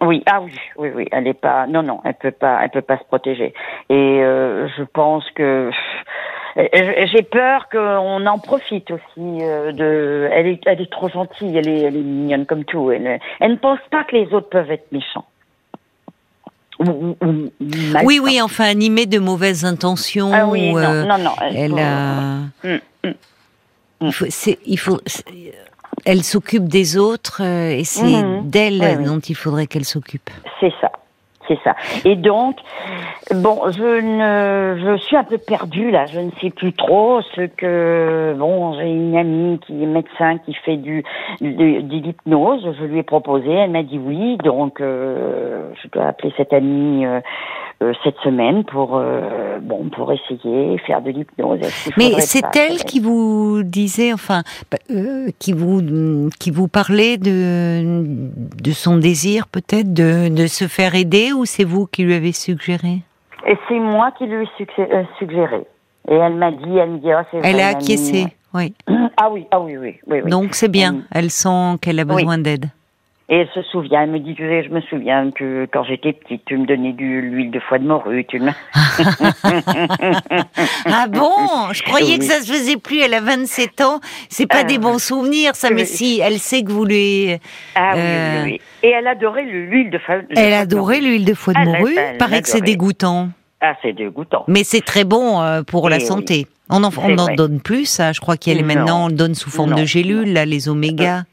Oui, 0.00 0.22
ah 0.26 0.40
oui, 0.40 0.52
oui, 0.76 0.90
oui. 0.94 1.08
Elle 1.12 1.28
est 1.28 1.34
pas. 1.34 1.66
Non, 1.66 1.82
non, 1.82 2.00
elle 2.04 2.14
peut 2.14 2.30
pas. 2.30 2.60
Elle 2.62 2.70
peut 2.70 2.82
pas 2.82 2.98
se 2.98 3.04
protéger. 3.04 3.54
Et 3.88 4.20
euh, 4.22 4.68
je 4.76 4.82
pense 4.82 5.24
que 5.34 5.70
j'ai 6.56 7.22
peur 7.22 7.68
qu'on 7.70 8.26
en 8.26 8.38
profite 8.38 8.90
aussi 8.90 9.38
euh, 9.42 9.72
de. 9.72 10.28
Elle 10.32 10.46
est, 10.48 10.60
elle 10.66 10.80
est 10.80 10.90
trop 10.90 11.08
gentille, 11.08 11.56
elle 11.56 11.68
est, 11.68 11.82
elle 11.82 11.96
est 11.96 12.02
mignonne 12.02 12.46
comme 12.46 12.64
tout. 12.64 12.90
Elle, 12.90 13.20
elle 13.38 13.52
ne 13.52 13.56
pense 13.56 13.78
pas 13.90 14.04
que 14.04 14.16
les 14.16 14.32
autres 14.32 14.48
peuvent 14.48 14.70
être 14.70 14.90
méchants. 14.90 15.26
oui, 16.80 18.20
oui, 18.22 18.40
enfin 18.42 18.64
animée 18.64 19.06
de 19.06 19.18
mauvaises 19.18 19.64
intentions. 19.64 20.32
Ah 20.34 20.46
oui, 20.46 20.72
non, 20.72 20.78
euh, 20.78 21.04
non, 21.04 21.18
non, 21.18 21.32
Elle, 21.54 21.78
a. 21.78 22.12
Hum, 22.64 22.80
hum. 23.04 23.14
Il 24.02 24.12
faut, 24.14 24.26
il 24.64 24.78
faut, 24.78 24.98
elle 26.04 26.22
s'occupe 26.22 26.68
des 26.68 26.96
autres 26.96 27.42
euh, 27.42 27.70
et 27.70 27.84
c'est 27.84 28.02
hum, 28.02 28.48
d'elle 28.48 29.02
dont 29.04 29.20
il 29.20 29.34
faudrait 29.34 29.66
qu'elle 29.66 29.84
s'occupe. 29.84 30.30
C'est 30.60 30.72
ça 30.80 30.90
c'est 31.50 31.58
ça. 31.64 31.74
Et 32.04 32.14
donc, 32.14 32.56
bon, 33.34 33.62
je 33.70 33.82
ne, 33.82 34.78
je 34.78 35.02
suis 35.02 35.16
un 35.16 35.24
peu 35.24 35.38
perdue 35.38 35.90
là. 35.90 36.06
Je 36.06 36.20
ne 36.20 36.30
sais 36.40 36.50
plus 36.50 36.72
trop 36.72 37.20
ce 37.34 37.42
que, 37.46 38.34
bon, 38.38 38.74
j'ai 38.74 38.90
une 38.90 39.16
amie 39.16 39.58
qui 39.66 39.82
est 39.82 39.86
médecin 39.86 40.38
qui 40.38 40.54
fait 40.54 40.76
du 40.76 41.02
de, 41.40 41.80
l'hypnose. 41.96 42.66
Je 42.78 42.84
lui 42.84 42.98
ai 43.00 43.02
proposé, 43.02 43.50
elle 43.50 43.70
m'a 43.70 43.82
dit 43.82 43.98
oui. 43.98 44.36
Donc, 44.44 44.80
euh, 44.80 45.70
je 45.82 45.88
dois 45.88 46.06
appeler 46.06 46.32
cette 46.36 46.52
amie 46.52 47.04
euh, 47.04 47.20
euh, 47.82 47.92
cette 48.04 48.16
semaine 48.22 48.64
pour 48.64 49.02
bon 49.62 49.88
pour 49.90 50.12
essayer 50.12 50.78
faire 50.86 51.00
de 51.00 51.10
l'hypnose. 51.10 51.60
Mais 51.96 52.20
c'est 52.20 52.44
elle 52.56 52.78
qui 52.84 53.00
vous 53.00 53.62
disait 53.64 54.12
enfin 54.12 54.42
bah, 54.70 54.78
qui 55.38 55.52
vous 55.52 56.28
qui 56.38 56.50
vous 56.50 56.68
parlait 56.68 57.16
de 57.16 58.04
de 58.62 58.70
son 58.72 58.98
désir 58.98 59.48
peut-être 59.48 59.92
de 59.94 60.28
de 60.28 60.46
se 60.46 60.66
faire 60.66 60.94
aider 60.94 61.32
ou 61.32 61.39
c'est 61.44 61.64
vous 61.64 61.86
qui 61.86 62.04
lui 62.04 62.14
avez 62.14 62.32
suggéré? 62.32 63.02
Et 63.46 63.56
c'est 63.68 63.78
moi 63.78 64.10
qui 64.12 64.26
lui 64.26 64.44
ai 64.44 65.06
suggéré. 65.18 65.66
Et 66.08 66.14
elle 66.14 66.34
m'a 66.34 66.50
dit 66.50 66.76
elle 66.76 66.90
me 66.90 66.98
dit 66.98 67.08
oh, 67.12 67.38
Elle 67.42 67.60
a 67.60 67.68
acquiescé. 67.68 68.26
Oui. 68.54 68.74
Ah 69.16 69.28
oui, 69.30 69.46
ah 69.50 69.60
oui, 69.60 69.76
oui, 69.76 70.00
oui. 70.06 70.22
Donc 70.30 70.54
c'est 70.54 70.70
bien. 70.70 71.02
Elle 71.10 71.30
sent 71.30 71.76
qu'elle 71.82 72.00
a 72.00 72.04
besoin 72.04 72.38
d'aide. 72.38 72.70
Et 73.32 73.36
elle 73.36 73.48
se 73.54 73.62
souvient, 73.62 74.02
elle 74.02 74.10
me 74.10 74.18
dit, 74.18 74.34
je 74.36 74.68
me 74.70 74.80
souviens 74.80 75.30
que 75.30 75.64
quand 75.72 75.84
j'étais 75.84 76.12
petite, 76.12 76.44
tu 76.46 76.56
me 76.56 76.66
donnais 76.66 76.92
de 76.92 77.00
l'huile 77.00 77.52
de 77.52 77.60
foie 77.60 77.78
de 77.78 77.86
morue, 77.86 78.26
tu 78.26 78.40
me... 78.40 78.50
ah 80.86 81.06
bon? 81.06 81.72
Je 81.72 81.80
croyais 81.84 82.18
que 82.18 82.24
ça 82.24 82.40
se 82.40 82.52
faisait 82.52 82.76
plus, 82.76 82.98
elle 82.98 83.14
a 83.14 83.20
27 83.20 83.82
ans, 83.82 84.00
c'est 84.28 84.48
pas 84.48 84.64
des 84.64 84.78
bons 84.78 84.98
souvenirs, 84.98 85.54
ça, 85.54 85.70
mais 85.70 85.84
si, 85.84 86.20
elle 86.20 86.40
sait 86.40 86.64
que 86.64 86.72
vous 86.72 86.84
lui... 86.84 87.36
Ah 87.76 87.92
oui, 87.94 88.00
oui, 88.00 88.04
euh, 88.04 88.42
oui. 88.46 88.60
Et 88.82 88.88
elle 88.88 89.06
adorait 89.06 89.44
l'huile 89.44 89.90
de 89.90 89.98
foie 89.98 90.16
de 90.16 90.22
morue. 90.22 90.34
Elle 90.36 90.54
adorait 90.54 91.00
l'huile 91.00 91.24
de 91.24 91.34
foie 91.34 91.54
de 91.54 91.60
morue, 91.60 91.94
paraît 92.18 92.42
que 92.42 92.48
c'est 92.48 92.62
dégoûtant. 92.62 93.28
Ah, 93.60 93.74
c'est 93.82 93.92
dégoûtant. 93.92 94.44
Mais 94.48 94.64
c'est 94.64 94.80
très 94.80 95.04
bon 95.04 95.42
euh, 95.42 95.62
pour 95.62 95.88
la 95.90 96.00
santé. 96.00 96.46
On 96.70 96.82
en, 96.84 96.90
on 96.96 97.18
en 97.18 97.34
donne 97.34 97.60
plus, 97.60 98.00
hein. 98.00 98.12
je 98.12 98.20
crois 98.20 98.36
qu'elle 98.36 98.58
est 98.58 98.62
maintenant, 98.62 99.06
on 99.06 99.10
donne 99.10 99.34
sous 99.34 99.50
forme 99.50 99.74
de 99.74 99.84
gélules, 99.84 100.32
là, 100.32 100.44
les 100.44 100.68
oméga. 100.68 101.24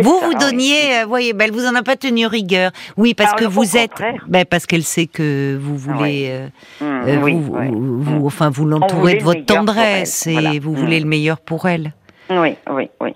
Vous, 0.00 0.20
vous 0.20 0.34
donniez, 0.34 1.00
euh, 1.00 1.06
voyez, 1.06 1.32
ben, 1.32 1.46
elle 1.46 1.52
vous 1.52 1.66
en 1.66 1.74
a 1.74 1.82
pas 1.82 1.96
tenu 1.96 2.26
rigueur. 2.26 2.70
Oui, 2.96 3.14
parce 3.14 3.34
que 3.34 3.44
vous 3.44 3.76
êtes, 3.76 4.02
ben, 4.28 4.44
parce 4.44 4.66
qu'elle 4.66 4.84
sait 4.84 5.06
que 5.06 5.58
vous 5.60 5.76
voulez, 5.76 6.28
euh, 6.30 6.48
mmh, 6.80 7.08
euh, 7.08 7.18
vous, 7.18 8.02
vous, 8.02 8.26
enfin, 8.26 8.50
vous 8.50 8.66
l'entourez 8.66 9.16
de 9.16 9.24
votre 9.24 9.44
tendresse 9.44 10.26
et 10.26 10.58
vous 10.58 10.74
voulez 10.74 11.00
mmh. 11.00 11.02
le 11.02 11.08
meilleur 11.08 11.40
pour 11.40 11.66
elle. 11.66 11.92
Oui, 12.30 12.56
oui, 12.70 12.88
oui. 13.00 13.14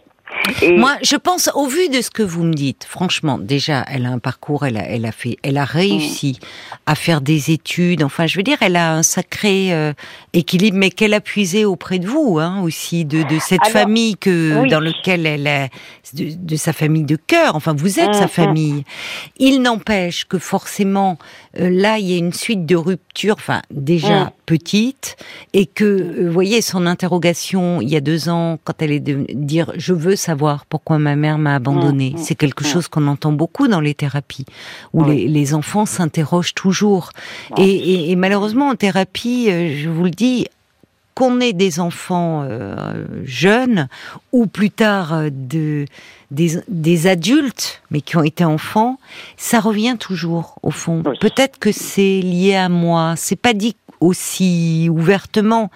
Moi, 0.76 0.96
je 1.02 1.16
pense, 1.16 1.50
au 1.54 1.66
vu 1.66 1.88
de 1.88 2.00
ce 2.00 2.10
que 2.10 2.22
vous 2.22 2.42
me 2.42 2.54
dites, 2.54 2.84
franchement, 2.88 3.38
déjà, 3.38 3.84
elle 3.88 4.06
a 4.06 4.10
un 4.10 4.18
parcours, 4.18 4.66
elle 4.66 4.76
a, 4.76 4.84
elle 4.88 5.06
a 5.06 5.12
fait, 5.12 5.36
elle 5.42 5.58
a 5.58 5.64
réussi 5.64 6.38
à 6.86 6.94
faire 6.94 7.20
des 7.20 7.50
études. 7.50 8.02
Enfin, 8.02 8.26
je 8.26 8.36
veux 8.36 8.42
dire, 8.42 8.58
elle 8.60 8.76
a 8.76 8.94
un 8.94 9.02
sacré 9.02 9.72
euh, 9.72 9.92
équilibre, 10.32 10.76
mais 10.76 10.90
qu'elle 10.90 11.14
a 11.14 11.20
puisé 11.20 11.64
auprès 11.64 11.98
de 11.98 12.06
vous, 12.06 12.38
hein, 12.38 12.60
aussi, 12.62 13.04
de, 13.04 13.22
de 13.22 13.38
cette 13.38 13.66
famille 13.66 14.16
que 14.16 14.68
dans 14.68 14.80
lequel 14.80 15.26
elle 15.26 15.46
est, 15.46 15.70
de, 16.14 16.56
sa 16.56 16.72
famille 16.72 17.04
de 17.04 17.16
cœur. 17.16 17.54
Enfin, 17.56 17.74
vous 17.76 18.00
êtes 18.00 18.14
sa 18.14 18.22
mm, 18.22 18.24
mm. 18.24 18.28
famille. 18.28 18.84
Il 19.38 19.62
n'empêche 19.62 20.24
que 20.24 20.38
forcément, 20.38 21.18
euh, 21.58 21.70
là, 21.70 21.98
il 21.98 22.10
y 22.10 22.14
a 22.14 22.18
une 22.18 22.32
suite 22.32 22.66
de 22.66 22.76
ruptures. 22.76 23.36
Enfin, 23.38 23.62
déjà 23.70 24.24
mm. 24.24 24.30
Petite, 24.48 25.16
et 25.52 25.66
que, 25.66 25.84
euh, 25.84 26.26
vous 26.26 26.32
voyez, 26.32 26.62
son 26.62 26.86
interrogation 26.86 27.82
il 27.82 27.90
y 27.90 27.96
a 27.96 28.00
deux 28.00 28.30
ans, 28.30 28.58
quand 28.64 28.80
elle 28.80 28.92
est 28.92 29.00
de 29.00 29.26
dire, 29.34 29.72
je 29.76 29.92
veux 29.92 30.16
savoir 30.16 30.64
pourquoi 30.64 30.98
ma 30.98 31.16
mère 31.16 31.36
m'a 31.36 31.54
abandonnée. 31.54 32.12
Mm, 32.14 32.20
mm, 32.20 32.22
c'est 32.22 32.34
quelque 32.34 32.64
mm. 32.64 32.66
chose 32.66 32.88
qu'on 32.88 33.06
entend 33.08 33.32
beaucoup 33.32 33.68
dans 33.68 33.82
les 33.82 33.92
thérapies, 33.92 34.46
où 34.94 35.04
les, 35.04 35.54
enfants 35.54 35.84
s'interrogent 35.84 36.54
toujours. 36.54 37.10
Et, 37.58 38.16
malheureusement, 38.16 38.68
en 38.68 38.74
thérapie, 38.74 39.48
euh, 39.50 39.76
je 39.76 39.90
vous 39.90 40.04
le 40.04 40.10
dis, 40.10 40.46
qu'on 41.14 41.40
ait 41.40 41.52
des 41.52 41.80
enfants 41.80 42.44
euh, 42.44 43.04
jeunes 43.24 43.88
ou 44.32 44.46
plus 44.46 44.70
tard 44.70 45.24
de, 45.30 45.84
des, 46.30 46.60
des, 46.68 47.06
adultes, 47.06 47.82
mais 47.90 48.00
qui 48.00 48.16
ont 48.16 48.22
été 48.22 48.44
enfants, 48.44 48.98
ça 49.36 49.58
revient 49.60 49.96
toujours 49.98 50.58
au 50.62 50.70
fond. 50.70 51.02
Peut-être 51.20 51.58
que 51.58 51.72
c'est 51.72 52.20
lié 52.20 52.54
à 52.54 52.68
moi. 52.68 53.14
C'est 53.16 53.40
pas 53.40 53.52
dit 53.52 53.74
aussi 54.00 54.88
ouvertement. 54.90 55.70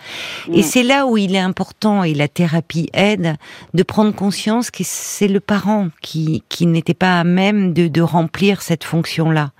Et 0.52 0.60
mm. 0.60 0.62
c'est 0.62 0.82
là 0.82 1.06
où 1.06 1.16
il 1.16 1.34
est 1.34 1.40
important, 1.40 2.04
et 2.04 2.14
la 2.14 2.28
thérapie 2.28 2.88
aide, 2.92 3.36
de 3.74 3.82
prendre 3.82 4.14
conscience 4.14 4.70
que 4.70 4.82
c'est 4.84 5.28
le 5.28 5.40
parent 5.40 5.88
qui, 6.00 6.42
qui 6.48 6.66
n'était 6.66 6.94
pas 6.94 7.20
à 7.20 7.24
même 7.24 7.72
de, 7.72 7.88
de 7.88 8.00
remplir 8.00 8.62
cette 8.62 8.84
fonction-là. 8.84 9.52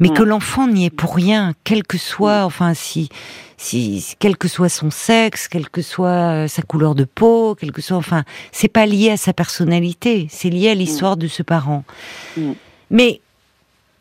Mais 0.00 0.08
mm. 0.08 0.14
que 0.14 0.22
l'enfant 0.22 0.66
n'y 0.66 0.86
est 0.86 0.90
pour 0.90 1.14
rien, 1.14 1.54
quel 1.64 1.84
que 1.84 1.98
soit, 1.98 2.42
mm. 2.42 2.46
enfin, 2.46 2.74
si, 2.74 3.08
si, 3.56 4.14
quel 4.18 4.36
que 4.36 4.48
soit 4.48 4.68
son 4.68 4.90
sexe, 4.90 5.48
quelle 5.48 5.68
que 5.68 5.82
soit 5.82 6.48
sa 6.48 6.62
couleur 6.62 6.94
de 6.94 7.04
peau, 7.04 7.54
quel 7.54 7.72
que 7.72 7.82
soit, 7.82 7.96
enfin, 7.96 8.24
c'est 8.52 8.68
pas 8.68 8.86
lié 8.86 9.10
à 9.10 9.16
sa 9.16 9.32
personnalité, 9.32 10.26
c'est 10.30 10.50
lié 10.50 10.70
à 10.70 10.74
l'histoire 10.74 11.16
de 11.16 11.28
ce 11.28 11.42
parent. 11.42 11.84
Mais 12.90 13.20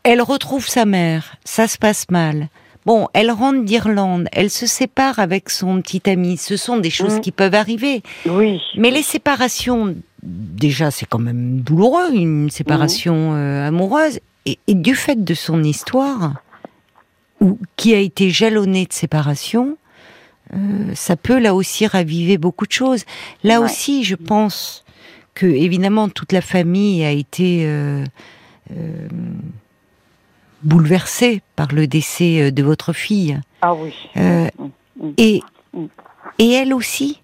elle 0.03 0.21
retrouve 0.21 0.67
sa 0.67 0.85
mère, 0.85 1.37
ça 1.45 1.67
se 1.67 1.77
passe 1.77 2.05
mal. 2.09 2.49
Bon, 2.85 3.07
elle 3.13 3.31
rentre 3.31 3.63
d'Irlande, 3.63 4.27
elle 4.31 4.49
se 4.49 4.65
sépare 4.65 5.19
avec 5.19 5.49
son 5.49 5.81
petit 5.81 6.01
ami. 6.09 6.37
Ce 6.37 6.57
sont 6.57 6.77
des 6.77 6.89
choses 6.89 7.17
mm. 7.17 7.21
qui 7.21 7.31
peuvent 7.31 7.55
arriver. 7.55 8.03
Oui. 8.25 8.59
Mais 8.77 8.91
les 8.91 9.03
séparations, 9.03 9.95
déjà, 10.21 10.91
c'est 10.91 11.05
quand 11.05 11.19
même 11.19 11.61
douloureux, 11.61 12.13
une 12.13 12.49
séparation 12.49 13.31
mm. 13.31 13.35
euh, 13.35 13.67
amoureuse. 13.67 14.19
Et, 14.45 14.57
du 14.67 14.95
fait 14.95 15.23
de 15.23 15.33
son 15.33 15.63
histoire, 15.63 16.33
ou, 17.39 17.57
qui 17.77 17.93
a 17.93 17.99
été 17.99 18.29
jalonnée 18.29 18.85
de 18.85 18.93
séparation, 18.93 19.77
ça 20.93 21.15
peut 21.15 21.39
là 21.39 21.55
aussi 21.55 21.87
raviver 21.87 22.37
beaucoup 22.37 22.67
de 22.67 22.71
choses. 22.71 23.05
Là 23.43 23.59
aussi, 23.61 24.03
je 24.03 24.15
pense 24.15 24.83
que 25.33 25.47
évidemment 25.47 26.09
toute 26.09 26.31
la 26.31 26.41
famille 26.41 27.03
a 27.03 27.09
été 27.09 27.65
bouleversée 30.63 31.41
par 31.55 31.73
le 31.73 31.87
décès 31.87 32.51
de 32.51 32.63
votre 32.63 32.93
fille. 32.93 33.39
Ah 33.61 33.73
oui. 33.73 33.93
Mm, 34.15 34.47
mm. 34.99 35.11
et 35.17 35.41
et 36.39 36.51
elle 36.51 36.73
aussi 36.73 37.21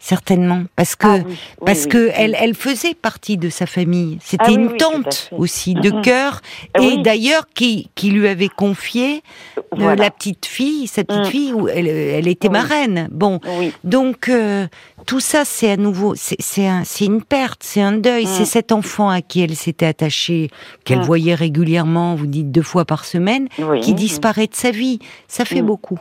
certainement 0.00 0.64
parce 0.76 0.96
que 0.96 1.06
ah 1.06 1.18
parce 1.64 1.86
que 1.86 2.10
elle 2.14 2.34
elle 2.40 2.54
faisait 2.54 2.94
partie 2.94 3.36
de 3.36 3.50
sa 3.50 3.66
famille. 3.66 4.18
C'était 4.22 4.44
ah 4.48 4.52
une 4.52 4.76
tante 4.76 5.30
aussi 5.36 5.74
de 5.74 5.90
cœur 6.02 6.40
ah 6.74 6.80
et 6.80 6.96
d'ailleurs 7.02 7.46
qui 7.54 7.90
qui 7.94 8.10
lui 8.10 8.26
avait 8.26 8.48
confié 8.48 9.22
euh, 9.78 9.94
la 9.94 10.10
petite 10.10 10.46
fille 10.46 10.86
sa 10.86 11.04
petite 11.04 11.26
mm. 11.26 11.30
fille 11.30 11.52
où 11.52 11.68
elle, 11.68 11.86
elle 11.86 12.28
était 12.28 12.48
marraine. 12.48 13.08
Bon 13.12 13.40
donc 13.84 14.30
euh, 14.30 14.66
tout 15.06 15.20
ça 15.20 15.44
c'est 15.44 15.70
à 15.70 15.76
nouveau 15.76 16.14
c'est 16.16 16.36
c'est 16.40 17.04
une 17.04 17.22
perte 17.22 17.62
c'est 17.62 17.82
un 17.82 17.92
deuil. 17.92 18.26
C'est 18.26 18.42
mm. 18.42 18.46
cet 18.46 18.72
enfant 18.72 19.10
à 19.10 19.20
qui 19.20 19.42
elle 19.42 19.54
s'était 19.54 19.86
attachée 19.86 20.50
qu'elle 20.84 21.00
mm. 21.00 21.04
voyait 21.04 21.34
régulièrement 21.34 22.14
vous 22.14 22.26
dites 22.26 22.50
deux 22.50 22.62
fois 22.62 22.86
par 22.86 23.04
semaine 23.04 23.48
qui 23.82 23.92
disparaît 23.92 24.46
de 24.46 24.54
sa 24.54 24.70
vie. 24.70 24.98
Ça 25.28 25.44
fait 25.44 25.62
beaucoup 25.62 25.98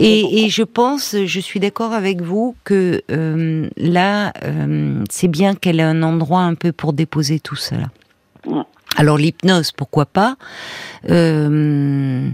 et, 0.00 0.48
je 0.48 0.62
pense, 0.62 1.16
je 1.24 1.40
suis 1.40 1.60
d'accord 1.60 1.92
avec 1.92 2.20
vous 2.20 2.54
que 2.64 3.02
euh, 3.10 3.68
là, 3.76 4.32
euh, 4.44 5.02
c'est 5.10 5.28
bien 5.28 5.54
qu'elle 5.54 5.80
ait 5.80 5.84
un 5.84 6.02
endroit 6.02 6.40
un 6.40 6.54
peu 6.54 6.72
pour 6.72 6.92
déposer 6.92 7.40
tout 7.40 7.56
cela. 7.56 7.86
Alors 8.96 9.16
l'hypnose, 9.16 9.72
pourquoi 9.72 10.04
pas 10.04 10.36
euh, 11.08 12.28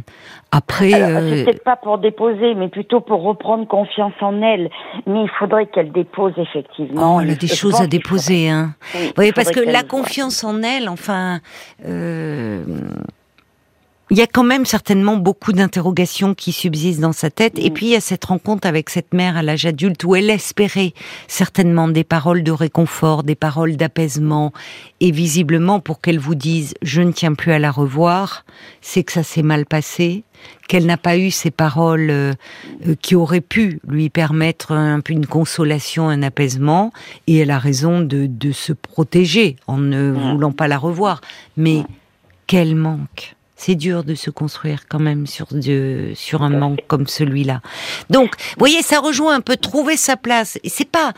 Après, 0.51 0.91
c'est 0.91 1.45
peut-être 1.45 1.65
pas 1.65 1.77
pour 1.77 1.99
déposer, 1.99 2.55
mais 2.57 2.69
plutôt 2.69 3.01
pour 3.01 3.23
reprendre 3.23 3.69
confiance 3.69 4.15
en 4.21 4.43
elle. 4.43 4.69
Mais 5.07 5.23
il 5.23 5.31
faudrait 5.39 5.67
qu'elle 5.67 5.93
dépose 5.93 6.33
effectivement. 6.37 7.17
Oh, 7.17 7.21
elle 7.21 7.31
a 7.31 7.35
des 7.35 7.47
choses 7.47 7.81
à 7.81 7.87
déposer, 7.87 8.49
hein. 8.49 8.75
Oui, 9.17 9.31
parce 9.33 9.51
que 9.51 9.61
la 9.61 9.85
confiance 9.85 10.43
en 10.43 10.63
elle, 10.63 10.89
enfin 10.89 11.41
il 14.11 14.17
y 14.17 14.23
a 14.23 14.27
quand 14.27 14.45
même 14.45 14.65
certainement 14.65 15.17
beaucoup 15.17 15.53
d'interrogations 15.53 16.35
qui 16.35 16.53
subsistent 16.53 17.01
dans 17.01 17.13
sa 17.13 17.31
tête. 17.31 17.59
Et 17.59 17.71
mm. 17.71 17.75
puis 17.75 17.87
il 17.87 17.93
y 17.93 17.97
a 17.97 18.01
cette 18.01 18.25
rencontre 18.25 18.67
avec 18.67 18.89
cette 18.89 19.13
mère 19.13 19.37
à 19.37 19.43
l'âge 19.43 19.67
adulte 19.67 20.03
où 20.05 20.17
elle 20.17 20.31
espérait 20.31 20.95
certainement 21.27 21.89
des 21.89 22.05
paroles 22.05 22.43
de 22.43 22.53
réconfort, 22.53 23.23
des 23.23 23.35
paroles 23.35 23.77
d'apaisement. 23.77 24.53
Et 25.01 25.11
visiblement, 25.11 25.81
pour 25.81 26.01
qu'elle 26.01 26.19
vous 26.19 26.35
dise 26.35 26.75
je 26.81 27.03
ne 27.03 27.13
tiens 27.13 27.35
plus 27.35 27.53
à 27.53 27.59
la 27.59 27.71
revoir, 27.71 28.45
c'est 28.81 29.05
que 29.05 29.13
ça 29.13 29.23
s'est 29.23 29.43
mal 29.43 29.67
passé, 29.67 30.25
qu'elle 30.69 30.87
n'a 30.87 30.97
pas 30.97 31.19
eu 31.19 31.31
ces 31.31 31.51
paroles 31.51 32.11
euh, 32.11 32.33
qui 33.03 33.15
auraient 33.15 33.43
pu 33.43 33.81
lui 33.87 34.09
permettre 34.09 34.73
un 34.73 35.01
peu 35.01 35.13
une 35.13 35.27
consolation, 35.27 36.09
un 36.09 36.23
apaisement. 36.23 36.93
Et 37.27 37.39
elle 37.39 37.51
a 37.51 37.59
raison 37.59 38.01
de, 38.01 38.27
de 38.27 38.53
se 38.53 38.73
protéger 38.73 39.57
en 39.67 39.77
ne 39.77 40.13
voulant 40.13 40.53
pas 40.53 40.69
la 40.69 40.79
revoir. 40.79 41.21
Mais 41.59 41.83
quel 42.47 42.75
manque 42.75 43.37
c'est 43.59 43.75
dur 43.75 44.05
de 44.05 44.15
se 44.15 44.31
construire 44.31 44.85
quand 44.89 45.01
même 45.01 45.27
sur, 45.27 45.49
de, 45.51 46.13
sur 46.15 46.43
un 46.43 46.51
manque 46.51 46.81
comme 46.87 47.07
celui-là. 47.07 47.61
Donc, 48.09 48.37
vous 48.39 48.59
voyez, 48.61 48.83
ça 48.83 49.01
rejoint 49.01 49.35
un 49.35 49.41
peu 49.41 49.57
trouver 49.57 49.97
sa 49.97 50.17
place. 50.17 50.59
C'est 50.65 50.89
pas, 50.89 51.13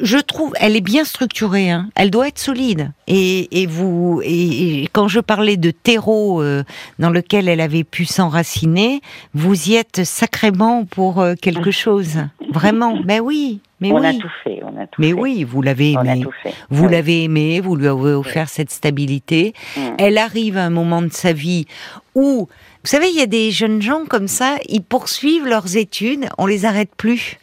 je 0.00 0.18
trouve, 0.18 0.54
elle 0.58 0.74
est 0.74 0.80
bien 0.80 1.04
structurée. 1.04 1.70
Hein. 1.70 1.90
Elle 1.94 2.10
doit 2.10 2.28
être 2.28 2.38
solide. 2.38 2.90
Et, 3.06 3.62
et 3.62 3.66
vous, 3.66 4.22
et, 4.24 4.88
quand 4.92 5.06
je 5.06 5.20
parlais 5.20 5.58
de 5.58 5.70
terreau 5.70 6.42
euh, 6.42 6.64
dans 6.98 7.10
lequel 7.10 7.46
elle 7.46 7.60
avait 7.60 7.84
pu 7.84 8.06
s'enraciner, 8.06 9.02
vous 9.34 9.68
y 9.68 9.74
êtes 9.74 10.04
sacrément 10.04 10.86
pour 10.86 11.20
euh, 11.20 11.34
quelque 11.40 11.70
chose. 11.70 12.16
Vraiment. 12.50 12.98
Ben 13.04 13.20
oui. 13.20 13.60
Mais 13.82 13.92
on 13.92 14.00
oui. 14.00 14.06
a 14.06 14.12
tout 14.14 14.30
fait, 14.44 14.60
on 14.62 14.80
a 14.80 14.86
tout 14.86 15.00
Mais 15.00 15.12
oui, 15.12 15.42
vous 15.44 15.60
l'avez 15.60 15.92
aimé. 15.92 16.24
Vous 16.70 16.88
l'avez 16.88 17.24
aimé, 17.24 17.60
vous 17.60 17.74
lui 17.74 17.88
avez 17.88 18.12
offert 18.12 18.48
cette 18.48 18.70
stabilité. 18.70 19.54
Mm. 19.76 19.80
Elle 19.98 20.18
arrive 20.18 20.56
à 20.56 20.64
un 20.64 20.70
moment 20.70 21.02
de 21.02 21.12
sa 21.12 21.32
vie 21.32 21.66
où 22.14 22.48
vous 22.84 22.88
savez, 22.88 23.10
il 23.10 23.16
y 23.16 23.22
a 23.22 23.26
des 23.26 23.52
jeunes 23.52 23.80
gens 23.80 24.06
comme 24.08 24.26
ça, 24.26 24.56
ils 24.68 24.82
poursuivent 24.82 25.46
leurs 25.46 25.76
études, 25.76 26.26
on 26.36 26.46
les 26.46 26.64
arrête 26.64 26.90
plus. 26.96 27.38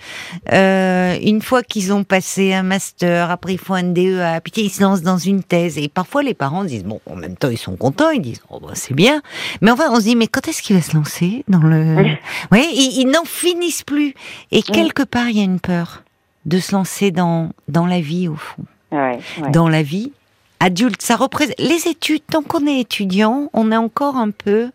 Euh, 0.51 1.17
une 1.23 1.41
fois 1.41 1.63
qu'ils 1.63 1.93
ont 1.93 2.03
passé 2.03 2.51
un 2.51 2.63
master, 2.63 3.31
après 3.31 3.53
ils 3.53 3.59
font 3.59 3.73
un 3.73 3.83
DEA, 3.83 4.41
puis 4.43 4.51
ils 4.63 4.69
se 4.69 4.81
lancent 4.83 5.01
dans 5.01 5.17
une 5.17 5.41
thèse. 5.41 5.77
Et 5.77 5.87
parfois 5.87 6.23
les 6.23 6.33
parents 6.33 6.65
disent, 6.65 6.83
bon, 6.83 6.99
en 7.05 7.15
même 7.15 7.37
temps 7.37 7.49
ils 7.49 7.57
sont 7.57 7.77
contents, 7.77 8.09
ils 8.09 8.21
disent, 8.21 8.41
oh 8.49 8.59
bah, 8.59 8.73
c'est 8.73 8.93
bien. 8.93 9.21
Mais 9.61 9.71
enfin, 9.71 9.85
on 9.91 9.95
se 9.95 10.01
dit, 10.01 10.17
mais 10.17 10.27
quand 10.27 10.45
est-ce 10.49 10.61
qu'il 10.61 10.75
va 10.75 10.81
se 10.81 10.93
lancer 10.93 11.45
dans 11.47 11.59
le... 11.59 11.95
Oui, 12.51 12.67
ils, 12.73 12.99
ils 12.99 13.07
n'en 13.09 13.23
finissent 13.23 13.83
plus. 13.83 14.13
Et 14.51 14.61
quelque 14.61 15.03
part, 15.03 15.29
il 15.29 15.37
y 15.37 15.41
a 15.41 15.45
une 15.45 15.61
peur 15.61 16.03
de 16.49 16.59
se 16.59 16.75
lancer 16.75 17.11
dans, 17.11 17.51
dans 17.67 17.85
la 17.85 18.01
vie 18.01 18.27
au 18.27 18.35
fond. 18.35 18.63
Dans 19.51 19.69
la 19.69 19.83
vie 19.83 20.11
adulte, 20.59 21.01
ça 21.01 21.15
représente 21.15 21.59
les 21.59 21.87
études. 21.87 22.23
Tant 22.29 22.41
qu'on 22.41 22.65
est 22.65 22.79
étudiant, 22.79 23.49
on 23.53 23.71
est 23.71 23.77
encore 23.77 24.17
un 24.17 24.31
peu 24.31 24.71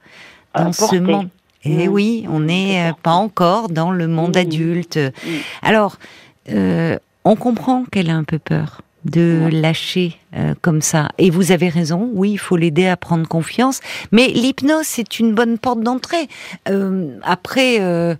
dans 0.54 0.72
ce 0.72 0.96
monde. 0.96 1.28
Eh 1.64 1.88
mmh. 1.88 1.92
oui, 1.92 2.26
on 2.28 2.40
n'est 2.40 2.90
euh, 2.90 2.92
pas 3.02 3.14
encore 3.14 3.70
dans 3.70 3.90
le 3.90 4.06
monde 4.06 4.36
mmh. 4.36 4.40
adulte. 4.40 4.96
Mmh. 4.98 5.30
Alors, 5.62 5.96
euh, 6.50 6.98
on 7.24 7.36
comprend 7.36 7.84
qu'elle 7.90 8.10
a 8.10 8.14
un 8.14 8.24
peu 8.24 8.38
peur 8.38 8.82
de 9.04 9.48
lâcher 9.52 10.16
euh, 10.34 10.54
comme 10.62 10.80
ça. 10.80 11.10
Et 11.18 11.30
vous 11.30 11.52
avez 11.52 11.68
raison, 11.68 12.10
oui, 12.14 12.32
il 12.32 12.38
faut 12.38 12.56
l'aider 12.56 12.86
à 12.86 12.96
prendre 12.96 13.28
confiance. 13.28 13.80
Mais 14.12 14.28
l'hypnose, 14.28 14.86
c'est 14.86 15.20
une 15.20 15.34
bonne 15.34 15.58
porte 15.58 15.80
d'entrée. 15.80 16.28
Euh, 16.68 17.18
après, 17.22 17.80
euh, 17.80 18.14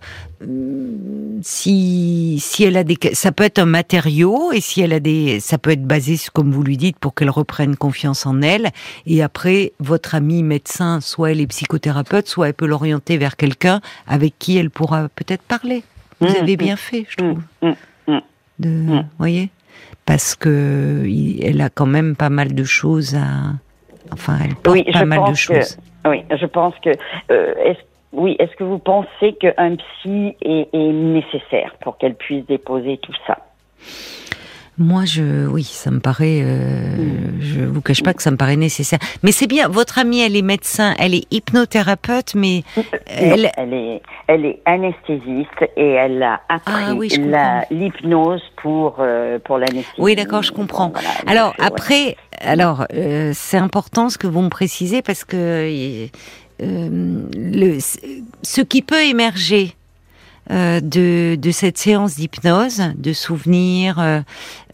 si 1.41 2.37
si 2.39 2.63
elle 2.63 2.77
a 2.77 2.83
des, 2.83 2.97
ça 3.13 3.31
peut 3.31 3.43
être 3.43 3.59
un 3.59 3.65
matériau 3.65 4.51
et 4.51 4.61
si 4.61 4.81
elle 4.81 4.93
a 4.93 4.99
des, 4.99 5.39
ça 5.39 5.57
peut 5.57 5.71
être 5.71 5.85
basé, 5.85 6.17
comme 6.33 6.51
vous 6.51 6.63
lui 6.63 6.77
dites, 6.77 6.99
pour 6.99 7.15
qu'elle 7.15 7.31
reprenne 7.31 7.75
confiance 7.75 8.25
en 8.25 8.41
elle. 8.41 8.69
Et 9.07 9.23
après, 9.23 9.73
votre 9.79 10.13
ami 10.13 10.43
médecin, 10.43 11.01
soit 11.01 11.31
elle 11.31 11.41
est 11.41 11.47
psychothérapeute, 11.47 12.27
soit 12.27 12.49
elle 12.49 12.53
peut 12.53 12.67
l'orienter 12.67 13.17
vers 13.17 13.37
quelqu'un 13.37 13.81
avec 14.07 14.35
qui 14.37 14.57
elle 14.57 14.69
pourra 14.69 15.09
peut-être 15.09 15.43
parler. 15.43 15.83
Vous 16.21 16.27
mmh, 16.27 16.41
avez 16.41 16.53
mmh. 16.53 16.57
bien 16.57 16.75
fait, 16.75 17.05
je 17.09 17.17
trouve. 17.17 17.39
Mmh, 17.61 18.19
de, 18.59 19.03
voyez? 19.17 19.49
Parce 20.05 20.35
que 20.35 21.03
elle 21.43 21.61
a 21.61 21.69
quand 21.69 21.85
même 21.85 22.15
pas 22.15 22.29
mal 22.29 22.53
de 22.53 22.63
choses 22.63 23.15
à. 23.15 23.53
Enfin, 24.11 24.37
elle 24.43 24.55
porte 24.55 24.91
pas 24.91 25.05
mal 25.05 25.31
de 25.31 25.35
choses. 25.35 25.77
oui, 26.05 26.23
je 26.29 26.45
pense 26.45 26.75
que. 26.83 26.91
Euh, 27.31 27.53
est 27.57 27.77
oui, 28.15 28.37
est-ce 28.39 28.55
que 28.55 28.63
vous 28.63 28.79
pensez 28.79 29.33
qu'un 29.33 29.75
psy 29.75 30.37
est, 30.41 30.69
est 30.71 30.93
nécessaire 30.93 31.75
pour 31.81 31.97
qu'elle 31.97 32.15
puisse 32.15 32.45
déposer 32.45 32.97
tout 33.01 33.13
ça? 33.27 33.39
Moi, 34.77 35.05
je, 35.05 35.47
oui, 35.47 35.63
ça 35.63 35.89
me 35.89 35.99
paraît. 35.99 36.41
Euh, 36.43 36.97
mm. 36.97 37.41
Je 37.41 37.61
vous 37.61 37.81
cache 37.81 38.03
pas 38.03 38.13
que 38.13 38.21
ça 38.21 38.31
me 38.31 38.37
paraît 38.37 38.57
nécessaire. 38.57 38.99
Mais 39.23 39.31
c'est 39.31 39.47
bien. 39.47 39.69
Votre 39.69 39.99
amie, 39.99 40.19
elle 40.19 40.35
est 40.35 40.41
médecin, 40.41 40.93
elle 40.99 41.13
est 41.13 41.25
hypnothérapeute, 41.31 42.35
mais 42.35 42.63
elle, 43.07 43.51
elle 43.55 43.73
est, 43.73 44.01
elle 44.27 44.45
est 44.45 44.59
anesthésiste 44.65 45.61
et 45.77 45.91
elle 45.91 46.21
a 46.21 46.41
appris 46.49 46.73
ah 47.33 47.61
l'hypnose 47.71 48.41
pour 48.61 48.97
euh, 48.99 49.39
pour 49.39 49.57
l'anesthésie. 49.57 49.95
Oui, 49.97 50.15
d'accord, 50.15 50.43
je 50.43 50.51
comprends. 50.51 50.91
alors 51.25 51.53
après, 51.59 52.17
alors 52.41 52.85
euh, 52.93 53.31
c'est 53.33 53.57
important 53.57 54.09
ce 54.09 54.17
que 54.17 54.27
vous 54.27 54.41
me 54.41 54.49
précisez 54.49 55.01
parce 55.01 55.23
que 55.23 55.37
euh, 55.37 56.07
le, 56.59 57.77
ce 58.41 58.61
qui 58.61 58.81
peut 58.81 59.03
émerger 59.03 59.75
euh, 60.51 60.79
de, 60.79 61.35
de 61.35 61.51
cette 61.51 61.77
séance 61.77 62.15
d'hypnose, 62.15 62.81
de 62.95 63.13
souvenirs, 63.13 63.99
euh, 63.99 64.21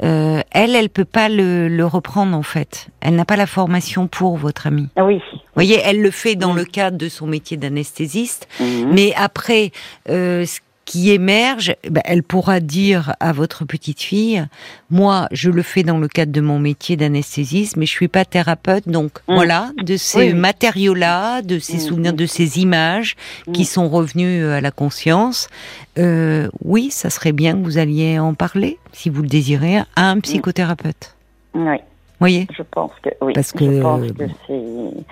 euh, 0.04 0.42
elle, 0.52 0.76
elle 0.76 0.90
peut 0.90 1.06
pas 1.06 1.30
le, 1.30 1.68
le, 1.70 1.86
reprendre 1.86 2.36
en 2.36 2.44
fait. 2.44 2.88
Elle 3.00 3.16
n'a 3.16 3.26
pas 3.26 3.38
la 3.38 3.48
formation 3.48 4.08
pour 4.08 4.36
votre 4.38 4.68
amie. 4.68 4.90
Ah 4.96 5.06
oui. 5.06 5.22
Vous 5.32 5.40
voyez, 5.56 5.80
elle 5.84 6.02
le 6.02 6.12
fait 6.12 6.36
dans 6.36 6.54
le 6.54 6.66
cadre 6.66 6.98
de 6.98 7.08
son 7.08 7.26
métier 7.26 7.56
d'anesthésiste, 7.58 8.48
mhm. 8.60 8.92
mais 8.94 9.14
après, 9.16 9.72
euh, 10.10 10.46
qui 10.86 11.12
émerge, 11.12 11.76
ben, 11.90 12.02
elle 12.06 12.24
pourra 12.24 12.60
dire 12.60 13.16
à 13.20 13.32
votre 13.34 13.66
petite 13.66 14.02
fille, 14.02 14.46
moi, 14.90 15.28
je 15.32 15.50
le 15.50 15.62
fais 15.62 15.84
dans 15.84 15.98
le 15.98 16.08
cadre 16.08 16.32
de 16.32 16.42
mon 16.42 16.60
métier 16.60 16.98
d'anesthésiste, 16.98 17.78
mais 17.78 17.86
je 17.86 17.92
suis 17.92 18.08
pas 18.08 18.26
thérapeute, 18.26 18.90
donc 18.90 19.20
mmh. 19.28 19.34
voilà, 19.34 19.72
de 19.82 19.96
ces 19.96 20.34
matériaux-là, 20.34 21.42
de 21.42 21.60
ces 21.60 21.78
mmh. 21.78 21.80
souvenirs, 21.80 22.14
de 22.14 22.26
ces 22.26 22.60
images 22.60 23.16
qui 23.54 23.66
sont 23.66 23.90
revenus 23.90 24.44
euh, 24.44 24.58
à 24.58 24.62
la 24.62 24.72
conscience, 24.72 25.50
euh, 25.98 26.50
oui, 26.64 26.90
ça 26.92 27.10
serait 27.10 27.32
bien 27.32 27.54
que 27.54 27.64
vous 27.64 27.78
alliez 27.78 28.20
en 28.20 28.34
parler, 28.34 28.78
si 28.92 29.10
vous 29.10 29.22
le 29.22 29.28
désirez, 29.28 29.78
à 29.96 30.10
un 30.10 30.20
psychothérapeute. 30.20 31.16
Oui. 31.54 31.78
Voyez. 32.20 32.48
Je 32.56 32.64
pense 32.64 32.92
que 33.02 33.10
oui. 33.22 33.34
Parce 33.34 33.52
que, 33.52 33.66
je 33.66 33.82
pense 33.82 34.12
que 34.12 34.26
c'est 34.48 35.06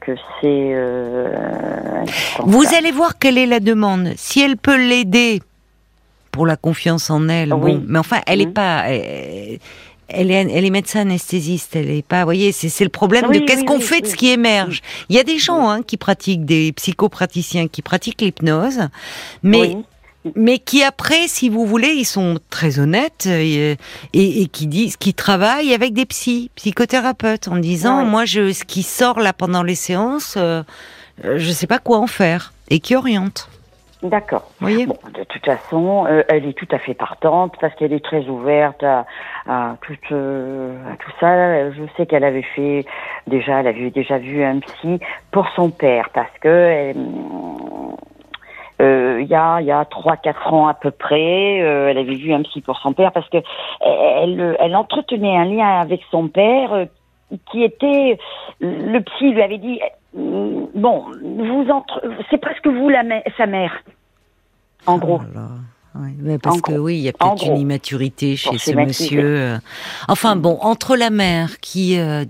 que 0.00 0.12
c'est. 0.40 0.72
Euh, 0.74 2.04
Vous 2.44 2.64
allez 2.74 2.90
voir 2.90 3.18
quelle 3.18 3.38
est 3.38 3.46
la 3.46 3.60
demande. 3.60 4.12
Si 4.16 4.40
elle 4.40 4.56
peut 4.56 4.76
l'aider 4.76 5.42
pour 6.32 6.46
la 6.46 6.56
confiance 6.56 7.10
en 7.10 7.28
elle, 7.28 7.50
bon, 7.50 7.82
mais 7.86 7.98
enfin, 7.98 8.20
elle 8.26 8.38
n'est 8.38 8.46
mmh. 8.46 8.52
pas. 8.52 8.84
Elle, 10.12 10.32
est, 10.32 10.48
elle 10.52 10.64
est 10.64 10.70
médecin 10.70 11.02
anesthésiste, 11.02 11.76
elle 11.76 11.88
est 11.88 12.04
pas, 12.04 12.20
vous 12.20 12.24
voyez, 12.24 12.50
c'est 12.50 12.82
le 12.82 12.90
problème 12.90 13.30
de 13.30 13.38
qu'est-ce 13.38 13.64
qu'on 13.64 13.78
fait 13.78 14.00
de 14.00 14.08
ce 14.08 14.16
qui 14.16 14.30
émerge. 14.30 14.80
Il 15.08 15.14
y 15.14 15.20
a 15.20 15.22
des 15.22 15.38
gens 15.38 15.70
hein, 15.70 15.82
qui 15.82 15.96
pratiquent, 15.96 16.44
des 16.44 16.72
psychopraticiens 16.72 17.68
qui 17.68 17.80
pratiquent 17.80 18.20
l'hypnose, 18.20 18.88
mais 19.44 19.76
mais 20.36 20.58
qui 20.58 20.82
après, 20.84 21.26
si 21.28 21.48
vous 21.48 21.64
voulez, 21.64 21.88
ils 21.88 22.04
sont 22.04 22.38
très 22.50 22.78
honnêtes 22.78 23.26
et, 23.26 23.72
et, 24.12 24.42
et 24.42 24.46
qui 24.48 24.66
disent, 24.66 24.96
qui 24.96 25.14
travaillent 25.14 25.72
avec 25.72 25.92
des 25.94 26.04
psys, 26.06 26.50
psychothérapeutes, 26.56 27.48
en 27.48 27.56
disant, 27.56 27.98
Ouais. 27.98 28.04
moi, 28.04 28.24
je, 28.24 28.52
ce 28.52 28.64
qui 28.64 28.82
sort 28.82 29.20
là 29.20 29.32
pendant 29.32 29.62
les 29.62 29.74
séances, 29.74 30.34
euh, 30.36 30.62
euh, 31.24 31.38
je 31.38 31.50
sais 31.50 31.66
pas 31.66 31.78
quoi 31.78 31.98
en 31.98 32.06
faire, 32.06 32.52
et 32.68 32.80
qui 32.80 32.94
orientent. 32.96 33.48
D'accord. 34.02 34.50
Voyez? 34.60 34.86
Bon, 34.86 34.96
de 35.14 35.24
toute 35.24 35.44
façon, 35.44 36.06
euh, 36.08 36.22
elle 36.28 36.46
est 36.46 36.54
tout 36.54 36.68
à 36.70 36.78
fait 36.78 36.94
partante 36.94 37.54
parce 37.60 37.74
qu'elle 37.74 37.92
est 37.92 38.02
très 38.02 38.26
ouverte 38.28 38.82
à, 38.82 39.04
à, 39.46 39.76
tout, 39.82 39.94
euh, 40.12 40.74
à 40.90 40.96
tout 40.96 41.10
ça. 41.20 41.70
Je 41.70 41.82
sais 41.98 42.06
qu'elle 42.06 42.24
avait 42.24 42.46
fait 42.56 42.86
déjà, 43.26 43.60
elle 43.60 43.66
avait 43.66 43.90
déjà 43.90 44.16
vu 44.16 44.42
un 44.42 44.60
psy 44.60 45.00
pour 45.32 45.46
son 45.54 45.68
père 45.68 46.08
parce 46.14 46.32
que 46.40 46.48
elle, 46.48 46.96
euh, 46.96 47.49
il 49.20 49.28
y 49.28 49.34
a 49.34 49.60
y 49.60 49.70
a 49.70 49.84
trois 49.84 50.16
quatre 50.16 50.52
ans 50.52 50.68
à 50.68 50.74
peu 50.74 50.90
près, 50.90 51.62
euh, 51.62 51.88
elle 51.88 51.98
avait 51.98 52.14
vu 52.14 52.32
un 52.32 52.42
psy 52.42 52.60
pour 52.60 52.78
son 52.78 52.92
père 52.92 53.12
parce 53.12 53.28
que 53.28 53.38
elle 53.80 54.56
elle 54.58 54.76
entretenait 54.76 55.36
un 55.36 55.44
lien 55.44 55.80
avec 55.80 56.02
son 56.10 56.28
père 56.28 56.72
euh, 56.72 56.84
qui 57.50 57.62
était 57.62 58.18
le 58.60 58.98
psy 59.00 59.32
lui 59.32 59.42
avait 59.42 59.58
dit 59.58 59.80
euh, 60.16 60.66
bon 60.74 61.04
vous 61.22 61.66
entre 61.70 62.02
c'est 62.30 62.38
presque 62.38 62.66
vous 62.66 62.88
la 62.88 63.02
sa 63.36 63.46
mère 63.46 63.72
en 64.86 64.98
gros 64.98 65.20
Oh 65.20 65.34
là 65.34 65.40
là. 65.40 65.48
Ouais, 65.94 66.38
parce 66.38 66.56
En 66.58 66.60
que 66.60 66.72
gros. 66.72 66.80
oui, 66.82 66.96
il 66.98 67.02
y 67.02 67.08
a 67.08 67.12
peut-être 67.12 67.46
une 67.46 67.56
immaturité 67.58 68.36
chez 68.36 68.58
ce 68.58 68.70
monsieur. 68.74 69.22
euh. 69.24 69.58
Enfin 70.08 70.36
bon, 70.36 70.56
entre 70.60 70.96
la 70.96 71.10
mère 71.10 71.58
qui 71.60 71.98
euh, 71.98 72.24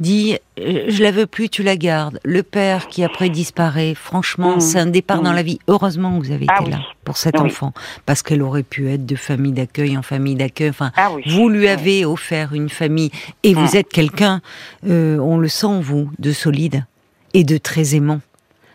dit 0.00 0.36
euh, 0.58 0.84
je 0.88 1.02
la 1.02 1.10
veux 1.10 1.26
plus, 1.26 1.48
tu 1.48 1.62
la 1.62 1.76
gardes, 1.76 2.20
le 2.24 2.42
père 2.42 2.88
qui 2.88 3.02
après 3.02 3.30
disparaît, 3.30 3.94
franchement, 3.94 4.60
c'est 4.60 4.78
un 4.78 4.86
départ 4.86 5.22
dans 5.22 5.32
Mm. 5.32 5.36
la 5.36 5.42
vie. 5.42 5.58
Heureusement 5.66 6.18
que 6.18 6.26
vous 6.26 6.30
avez 6.32 6.44
Ah 6.48 6.56
été 6.56 6.64
oui. 6.66 6.70
là 6.72 6.80
pour 7.04 7.16
cet 7.16 7.36
Oui. 7.40 7.46
enfant, 7.46 7.72
parce 8.04 8.22
qu'elle 8.22 8.42
aurait 8.42 8.62
pu 8.62 8.88
être 8.90 9.06
de 9.06 9.16
famille 9.16 9.52
d'accueil 9.52 9.96
en 9.96 10.02
famille 10.02 10.34
d'accueil. 10.34 10.68
Enfin, 10.68 10.92
ah 10.96 11.10
oui 11.14 11.22
vous 11.26 11.48
lui 11.48 11.60
Oui. 11.60 11.68
avez 11.68 12.04
offert 12.04 12.52
une 12.54 12.68
famille 12.68 13.10
et 13.44 13.54
vous 13.54 13.76
êtes 13.76 13.88
quelqu'un, 13.88 14.42
euh, 14.86 15.18
on 15.18 15.38
le 15.38 15.48
sent 15.48 15.80
vous, 15.80 16.10
de 16.18 16.32
solide 16.32 16.84
et 17.32 17.44
de 17.44 17.56
très 17.56 17.94
aimant. 17.94 18.20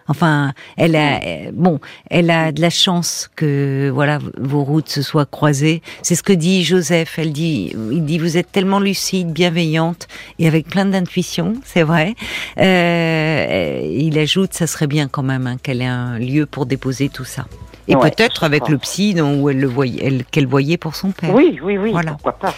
Enfin, 0.07 0.53
elle 0.77 0.95
a 0.95 1.19
euh, 1.23 1.51
bon, 1.53 1.79
elle 2.11 2.29
a 2.29 2.51
de 2.51 2.61
la 2.61 2.69
chance 2.69 3.29
que 3.35 3.89
voilà 3.93 4.19
vos 4.37 4.63
routes 4.63 4.87
se 4.89 5.01
soient 5.01 5.25
croisées. 5.25 5.81
C'est 6.03 6.13
ce 6.15 6.21
que 6.23 6.33
dit 6.33 6.63
Joseph. 6.63 7.17
Elle 7.17 7.33
dit, 7.33 7.75
il 7.91 8.05
dit 8.05 8.19
vous 8.19 8.37
êtes 8.37 8.51
tellement 8.51 8.79
lucide, 8.79 9.31
bienveillante 9.33 10.07
et 10.37 10.47
avec 10.47 10.67
plein 10.67 10.85
d'intuition, 10.85 11.55
c'est 11.63 11.81
vrai. 11.83 12.13
Euh, 12.59 13.79
il 13.91 14.17
ajoute, 14.19 14.53
ça 14.53 14.67
serait 14.67 14.87
bien 14.87 15.07
quand 15.07 15.23
même 15.23 15.47
hein, 15.47 15.57
qu'elle 15.61 15.81
ait 15.81 15.85
un 15.85 16.19
lieu 16.19 16.45
pour 16.45 16.65
déposer 16.65 17.09
tout 17.09 17.25
ça. 17.25 17.45
Et 17.87 17.95
Ouais, 17.95 18.09
peut-être 18.09 18.43
avec 18.43 18.67
le 18.67 18.77
psy 18.79 19.13
dont 19.13 19.39
où 19.41 19.49
elle 19.49 19.59
le 19.59 19.67
voyait, 19.67 20.03
elle- 20.05 20.25
qu'elle 20.25 20.47
voyait 20.47 20.77
pour 20.77 20.95
son 20.95 21.11
père. 21.11 21.33
oui 21.33 21.59
oui 21.63 21.77
oui 21.77 21.91
Voilà. 21.91 22.11
pourquoi 22.13 22.33
pas 22.33 22.55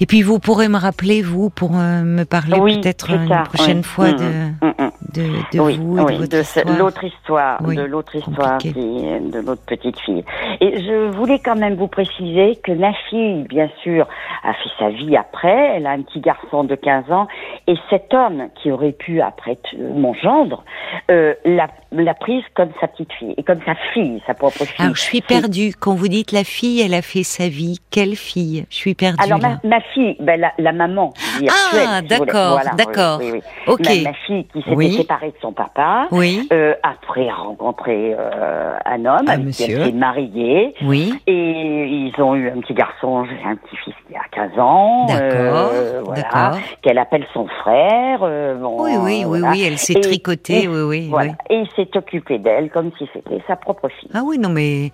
Et 0.00 0.06
puis 0.06 0.22
vous 0.22 0.38
pourrez 0.38 0.68
me 0.68 0.78
rappeler 0.78 1.20
vous 1.22 1.50
pour 1.50 1.72
euh, 1.76 2.02
me 2.02 2.24
parler 2.24 2.58
oui 2.58 2.80
peut-être 2.80 3.10
une 3.10 3.28
prochaine 3.44 3.78
oui. 3.78 3.82
fois 3.84 4.12
Mm, 4.12 4.16
de 4.16 4.24
mm, 4.66 4.74
mm. 4.86 4.90
De, 5.14 5.22
de 5.56 5.60
oui, 5.60 5.76
vous 5.78 5.96
de 5.96 6.02
oui, 6.04 6.18
de 6.28 6.78
l'autre 6.78 7.04
histoire, 7.04 7.58
Oui, 7.64 7.76
de 7.76 7.82
l'autre 7.82 8.14
histoire, 8.16 8.58
qui- 8.58 8.72
de 8.72 9.38
l'autre 9.44 9.62
petite 9.66 9.98
fille. 10.00 10.24
Et 10.60 10.82
je 10.82 11.10
voulais 11.10 11.38
quand 11.38 11.56
même 11.56 11.74
vous 11.74 11.88
préciser 11.88 12.56
que 12.62 12.72
ma 12.72 12.92
fille, 13.10 13.44
bien 13.44 13.68
sûr, 13.82 14.06
a 14.44 14.52
fait 14.54 14.70
sa 14.78 14.88
vie 14.90 15.16
après. 15.16 15.76
Elle 15.76 15.86
a 15.86 15.90
un 15.90 16.02
petit 16.02 16.20
garçon 16.20 16.64
de 16.64 16.74
15 16.74 17.10
ans, 17.12 17.26
et 17.66 17.74
cet 17.90 18.12
homme 18.14 18.48
qui 18.56 18.70
aurait 18.70 18.92
pu 18.92 19.20
après 19.20 19.58
mon 19.78 20.14
gendre, 20.14 20.64
euh, 21.10 21.34
l'a 21.44 21.68
l'a 21.92 22.14
prise 22.14 22.42
comme 22.54 22.70
sa 22.80 22.88
petite 22.88 23.12
fille 23.14 23.34
et 23.36 23.42
comme 23.42 23.60
sa 23.66 23.74
fille, 23.92 24.22
sa 24.26 24.34
propre 24.34 24.64
fille. 24.64 24.74
Alors 24.84 24.94
je 24.96 25.00
suis 25.02 25.20
perdue. 25.20 25.72
Quand 25.78 25.94
vous 25.94 26.08
dites 26.08 26.32
la 26.32 26.44
fille, 26.44 26.80
elle 26.80 26.94
a 26.94 27.02
fait 27.02 27.22
sa 27.22 27.48
vie. 27.48 27.78
Quelle 27.90 28.16
fille? 28.16 28.64
Je 28.70 28.76
suis 28.76 28.94
perdue 28.94 29.22
Alors 29.22 29.38
ma, 29.40 29.58
ma 29.64 29.80
fille, 29.94 30.16
ben, 30.20 30.40
la, 30.40 30.52
la 30.58 30.72
maman 30.72 31.12
Ah, 31.16 31.28
si 31.36 31.46
vous 31.76 31.78
voulez. 31.78 32.08
d'accord, 32.08 32.52
Voilà, 32.52 32.70
d'accord. 32.76 33.18
Oui, 33.20 33.30
oui, 33.34 33.40
Ok. 33.66 33.80
Ma, 33.80 34.10
ma 34.10 34.14
fille 34.26 34.44
qui 34.52 34.58
s'était 34.62 34.74
Oui. 34.76 34.92
séparée 34.96 35.28
de 35.28 35.36
son 35.40 35.52
papa. 35.52 36.08
Oui, 36.10 36.48
Euh, 36.52 36.74
après 36.82 37.28
a 37.28 37.34
rencontré 37.34 38.14
euh, 38.18 38.74
un 38.84 39.04
homme, 39.04 39.26
Un 39.28 39.32
avec 39.32 39.40
qui 39.50 39.62
monsieur. 39.62 39.78
elle 39.80 39.86
s'est 39.86 39.92
mariée, 39.92 40.74
oui, 40.82 41.14
et 41.26 41.84
ils 41.86 42.12
ont 42.22 42.34
eu 42.34 42.48
un 42.50 42.60
petit 42.60 42.74
garçon, 42.74 43.24
un 43.44 43.56
petit-fils 43.56 43.94
qui 44.08 44.14
a 44.16 44.20
15 44.32 44.58
ans, 44.58 45.06
D'accord, 45.06 45.70
euh, 45.72 46.00
voilà, 46.04 46.22
d'accord. 46.22 46.58
qu'elle 46.82 46.98
appelle 46.98 47.26
son 47.34 47.46
frère. 47.62 48.20
euh, 48.22 48.54
bon, 48.56 48.82
oui, 48.82 48.92
oui, 48.98 49.24
oui, 49.26 49.40
voilà. 49.40 49.50
oui. 49.50 49.64
Elle 49.66 49.78
s'est 49.78 49.94
tricotée. 50.00 50.64
et- 50.64 50.68
Oui, 50.68 50.80
oui, 50.82 51.08
Voilà. 51.10 51.32
Et 51.50 51.62
s'est 51.84 51.96
occupé 51.96 52.38
d'elle 52.38 52.70
comme 52.70 52.90
si 52.98 53.08
c'était 53.12 53.42
sa 53.46 53.56
propre 53.56 53.88
fille. 53.88 54.08
Ah 54.14 54.22
oui, 54.24 54.38
non 54.38 54.48
mais 54.48 54.92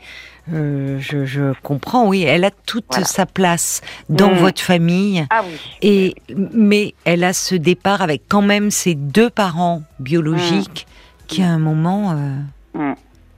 euh, 0.52 0.98
je, 1.00 1.24
je 1.24 1.52
comprends. 1.62 2.06
Oui, 2.06 2.22
elle 2.22 2.44
a 2.44 2.50
toute 2.50 2.86
Voilà. 2.90 3.04
sa 3.04 3.26
place 3.26 3.80
dans 4.08 4.30
Mm. 4.30 4.38
votre 4.38 4.60
famille. 4.62 5.26
Ah 5.30 5.42
oui. 5.46 5.58
Et 5.82 6.14
mais 6.36 6.94
elle 7.04 7.24
a 7.24 7.32
ce 7.32 7.54
départ 7.54 8.02
avec 8.02 8.22
quand 8.28 8.42
même 8.42 8.70
ses 8.70 8.94
deux 8.94 9.30
parents 9.30 9.82
biologiques 10.00 10.86
qui 11.26 11.42
à 11.42 11.48
un 11.48 11.58
moment 11.58 12.12
euh, 12.12 12.34
Mm. 12.74 12.94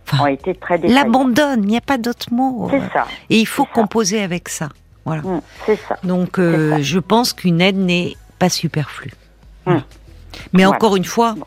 enfin, 0.07 0.25
ont 0.25 0.27
été 0.27 0.55
très 0.55 0.79
l'abandonnent. 0.79 1.63
Il 1.65 1.69
n'y 1.71 1.77
a 1.77 1.81
pas 1.81 1.99
d'autre 1.99 2.33
mot. 2.33 2.69
C'est 2.71 2.93
ça. 2.93 3.07
Et 3.31 3.39
il 3.39 3.47
faut 3.47 3.65
ça. 3.65 3.71
composer 3.75 4.23
avec 4.23 4.49
ça. 4.49 4.69
Voilà. 5.05 5.23
Mm, 5.23 5.41
C'est 5.67 5.77
ça. 5.89 5.97
Donc, 6.05 6.39
euh, 6.39 6.71
ça. 6.73 6.83
je 6.83 6.99
pense 6.99 7.33
qu'une 7.33 7.61
aide 7.61 7.77
n'est 7.79 8.17
pas 8.39 8.49
superflue. 8.51 9.13
Mm. 9.67 9.77
Mais 10.53 10.63
Voilà. 10.65 10.77
encore 10.77 10.97
une 10.97 11.05
fois, 11.05 11.35
euh, 11.37 11.43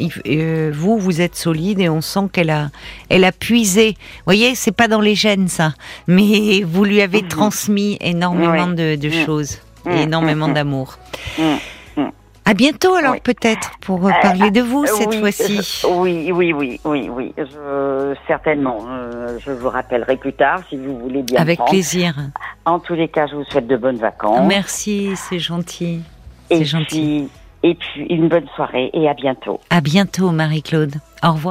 vous, 0.00 0.98
vous 0.98 1.20
êtes 1.20 1.34
solide 1.36 1.80
et 1.80 1.88
on 1.88 2.00
sent 2.00 2.28
qu'elle 2.32 2.50
a, 2.50 2.70
elle 3.08 3.24
a 3.24 3.32
puisé. 3.32 3.90
Vous 3.98 4.22
voyez, 4.26 4.54
c'est 4.54 4.72
pas 4.72 4.88
dans 4.88 5.00
les 5.00 5.14
gènes 5.14 5.48
ça, 5.48 5.74
mais 6.06 6.62
vous 6.62 6.84
lui 6.84 7.00
avez 7.02 7.22
Mhm. 7.22 7.28
transmis 7.28 7.96
énormément 8.00 8.68
Oui. 8.68 8.74
de, 8.76 8.96
de 8.96 9.08
Mm. 9.08 9.26
choses 9.26 9.58
et 9.90 10.02
énormément 10.02 10.46
mm, 10.48 10.50
mm. 10.50 10.54
d'amour. 10.54 10.98
Mm. 11.38 11.54
À 12.44 12.54
bientôt 12.54 12.94
alors 12.94 13.12
Oui. 13.12 13.20
peut-être 13.22 13.72
pour 13.82 14.06
euh, 14.06 14.10
Euh, 14.10 14.22
parler 14.22 14.50
de 14.50 14.62
vous 14.62 14.82
Euh, 14.84 14.86
cette 14.86 15.08
oui, 15.10 15.20
fois-ci. 15.20 15.82
oui, 15.86 16.32
oui, 16.32 16.52
oui, 16.54 16.80
oui, 16.84 17.08
oui. 17.12 17.34
Je, 17.36 18.14
certainement. 18.26 18.78
euh, 18.88 19.36
je 19.44 19.50
vous 19.50 19.68
rappellerai 19.68 20.16
plus 20.16 20.32
tard 20.32 20.60
si 20.70 20.78
vous 20.78 20.98
voulez 20.98 21.22
bien. 21.22 21.38
Avec 21.42 21.58
prendre. 21.58 21.70
plaisir. 21.72 22.14
En 22.64 22.78
tous 22.78 22.94
les 22.94 23.08
cas, 23.08 23.26
je 23.26 23.34
vous 23.36 23.44
souhaite 23.44 23.66
de 23.66 23.76
bonnes 23.76 23.98
vacances. 23.98 24.46
Merci, 24.48 25.10
c'est 25.14 25.38
gentil. 25.38 26.00
C'est 26.50 26.64
gentil. 26.64 27.28
puis- 27.28 27.28
et 27.62 27.74
puis 27.74 28.02
une 28.04 28.28
bonne 28.28 28.46
soirée 28.54 28.90
et 28.92 29.08
à 29.08 29.14
bientôt. 29.14 29.60
À 29.70 29.80
bientôt 29.80 30.30
Marie-Claude. 30.30 30.94
Au 31.22 31.32
revoir. 31.32 31.46